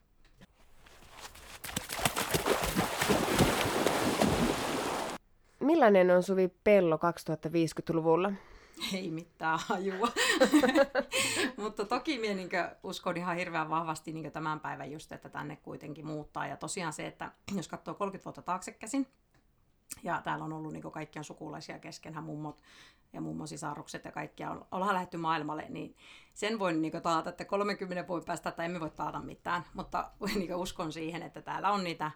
[5.59, 8.31] Millainen on Suvi Pello 2050-luvulla?
[8.93, 10.07] Ei mitään hajua.
[11.63, 12.49] Mutta toki minä niin
[12.83, 16.47] uskon ihan hirveän vahvasti niin tämän päivän just, että tänne kuitenkin muuttaa.
[16.47, 19.07] Ja tosiaan se, että jos katsoo 30 vuotta taakse käsin,
[20.03, 22.61] ja täällä on ollut niin kaikkia sukulaisia keskenhän mummot
[23.13, 25.95] ja mummon sisarukset ja kaikkia on, ollaan lähdetty maailmalle, niin
[26.33, 30.55] sen voin niin taata, että 30 vuoden päästä, että emme voi taata mitään, mutta niin
[30.55, 32.11] uskon siihen, että täällä on niitä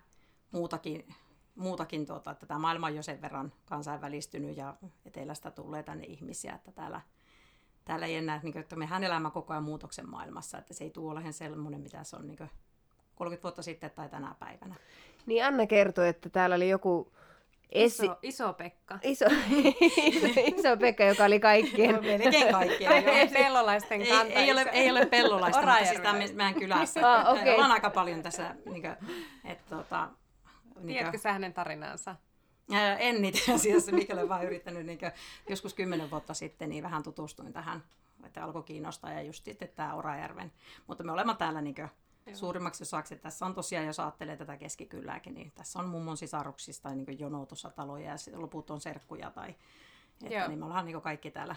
[0.52, 1.16] muutakin,
[1.56, 6.54] muutakin tuota, että tämä maailma on jo sen verran kansainvälistynyt ja etelästä tulee tänne ihmisiä,
[6.54, 7.02] että täällä,
[7.86, 10.90] täällä ei enää, niin kuin, että mehän elämä koko ajan muutoksen maailmassa, että se ei
[10.90, 12.50] tule olemaan sellainen, mitä se on niin
[13.16, 14.76] 30 vuotta sitten tai tänä päivänä.
[15.26, 17.12] Niin Anna kertoi, että täällä oli joku
[17.72, 18.06] esi...
[18.06, 19.00] Iso, iso Pekka.
[19.04, 20.28] Iso, iso,
[20.60, 22.04] iso Pekka, joka oli kaikkien...
[22.04, 22.98] Melkein kaikkea.
[22.98, 23.14] joo.
[23.14, 26.38] Ei pellolaisten Ei, ole, ei ole pellolaista, mutta siis tämä Orajärveläistä.
[26.38, 27.12] meidän kylässä.
[27.14, 27.54] Ah, okei.
[27.54, 28.96] Ollaan aika paljon tässä, niin kuin,
[29.46, 30.10] että tota,
[30.76, 32.16] niin Tiedätkö sä hänen tarinansa?
[32.72, 35.00] Ää, En niitä asiassa, mikä olen vaan yrittänyt niin
[35.50, 37.84] joskus kymmenen vuotta sitten, niin vähän tutustuin tähän,
[38.26, 40.52] että alkoi kiinnostaa ja just sitten tämä Orajärven.
[40.88, 41.76] Mutta me olemme täällä niin
[42.34, 46.90] suurimmaksi osaksi, että tässä on tosiaan, jos ajattelee tätä keskikylääkin, niin tässä on mummon sisaruksista
[46.90, 49.56] niin jono tuossa taloja ja sitten loput on serkkuja tai,
[50.24, 50.48] että Joo.
[50.48, 51.56] niin me ollaan niin kaikki täällä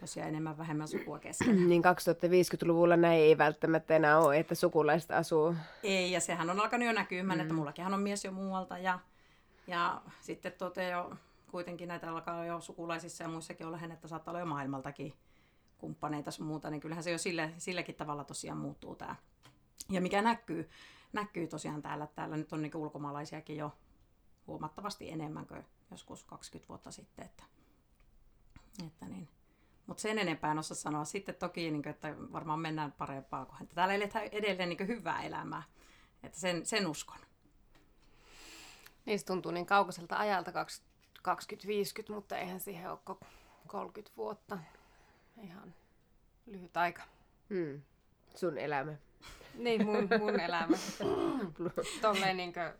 [0.00, 1.68] tosiaan enemmän vähemmän sukua kesken.
[1.68, 5.54] Niin 2050-luvulla näin ei välttämättä enää ole, että sukulaiset asuu.
[5.82, 7.42] Ei, ja sehän on alkanut jo näkymään, mm.
[7.42, 8.98] että mullakinhan on mies jo muualta ja,
[9.66, 11.12] ja sitten tuota jo
[11.50, 15.14] kuitenkin näitä alkaa jo sukulaisissa ja muissakin olla, että saattaa olla jo maailmaltakin
[15.78, 19.16] kumppaneita sun muuta, niin kyllähän se jo sille, silläkin tavalla tosiaan muuttuu tämä.
[19.90, 20.70] Ja mikä näkyy,
[21.12, 23.72] näkyy tosiaan täällä, että täällä nyt on niin ulkomaalaisiakin jo
[24.46, 27.44] huomattavasti enemmän kuin joskus 20 vuotta sitten, että,
[28.86, 29.28] että niin.
[29.86, 31.04] Mutta sen enempää en osaa sanoa.
[31.04, 33.62] Sitten toki, niin kuin, että varmaan mennään parempaa kohden.
[33.62, 35.62] Että Täällä eletään edelleen niin hyvää elämää.
[36.22, 37.18] Että sen, sen uskon.
[39.04, 40.52] Niistä tuntuu niin kaukaiselta ajalta
[41.22, 43.26] 2050, mutta eihän siihen ole koko
[43.66, 44.58] 30 vuotta.
[45.42, 45.74] Ihan
[46.46, 47.02] lyhyt aika.
[47.50, 47.82] Hmm.
[48.34, 48.92] Sun elämä.
[49.54, 50.76] Niin, mun, mun elämä.
[52.00, 52.72] Tolleen niinkö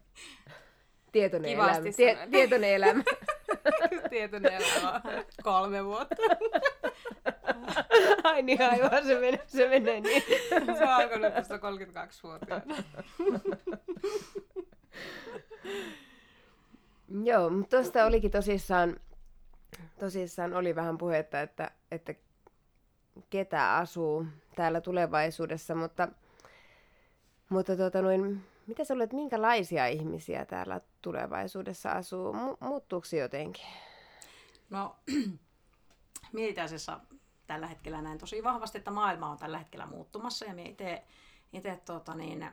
[1.13, 1.97] Tietoinen Kivasti elämä.
[1.97, 3.03] Tie, tietoinen elämä.
[4.11, 5.03] tietoinen elämä.
[5.43, 6.15] Kolme vuotta.
[8.25, 10.23] Ai niin, aivan se menee, se menee niin.
[10.49, 12.77] Se on alkanut tuosta 32-vuotiaana.
[17.25, 18.97] Joo, mutta tuosta olikin tosissaan,
[20.01, 22.15] tosissaan oli vähän puhetta, että, että
[23.31, 26.09] ketä asuu täällä tulevaisuudessa, mutta,
[27.53, 32.33] mutta tuota noin, mitä sä olet, minkälaisia ihmisiä täällä tulevaisuudessa asuu?
[32.33, 33.65] Mu- muuttuuko se jotenkin?
[34.71, 34.97] No,
[36.33, 36.77] minä itse
[37.47, 40.45] tällä hetkellä näen tosi vahvasti, että maailma on tällä hetkellä muuttumassa.
[40.45, 40.69] Ja minä
[41.53, 42.51] itse, tuota, niin,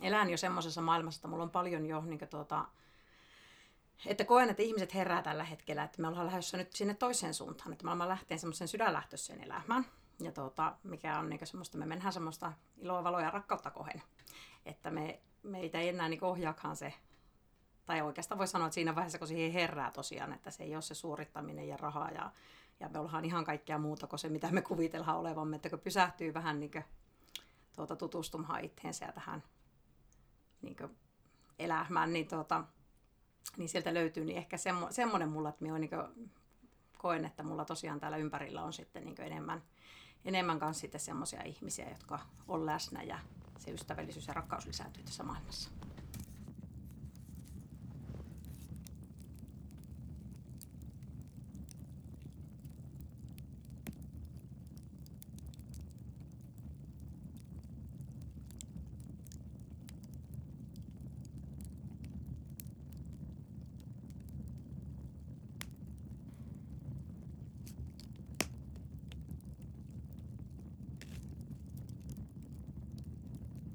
[0.00, 2.64] elän jo semmoisessa maailmassa, että mulla on paljon jo niin tuota,
[4.06, 7.72] että koen, että ihmiset herää tällä hetkellä, että me ollaan lähdössä nyt sinne toiseen suuntaan,
[7.72, 9.84] että me ollaan lähteen semmoiseen sydänlähtöiseen elämään.
[10.20, 14.02] Ja tuota, mikä on niin semmoista, me mennään semmoista iloa, valoa ja rakkautta kohden.
[14.66, 16.94] Että me, meitä ei enää niin ohjaakaan se,
[17.86, 20.82] tai oikeastaan voi sanoa, että siinä vaiheessa, kun siihen herää tosiaan, että se ei ole
[20.82, 22.32] se suorittaminen ja raha ja,
[22.80, 26.34] ja me ollaan ihan kaikkea muuta kuin se, mitä me kuvitellaan olevamme, että kun pysähtyy
[26.34, 26.84] vähän niin kuin,
[27.76, 29.42] tuota, tutustumaan itseensä ja tähän
[30.62, 30.96] niin kuin,
[31.58, 32.64] elämään, niin, tuota,
[33.56, 35.90] niin sieltä löytyy niin ehkä semmo, semmoinen mulla, että minä niin
[36.98, 39.62] koen, että mulla tosiaan täällä ympärillä on sitten niin enemmän,
[40.24, 42.18] enemmän kanssa sitten semmoisia ihmisiä, jotka
[42.48, 43.18] on läsnä ja
[43.58, 45.70] se ystävällisyys ja rakkaus lisääntyy tässä maailmassa.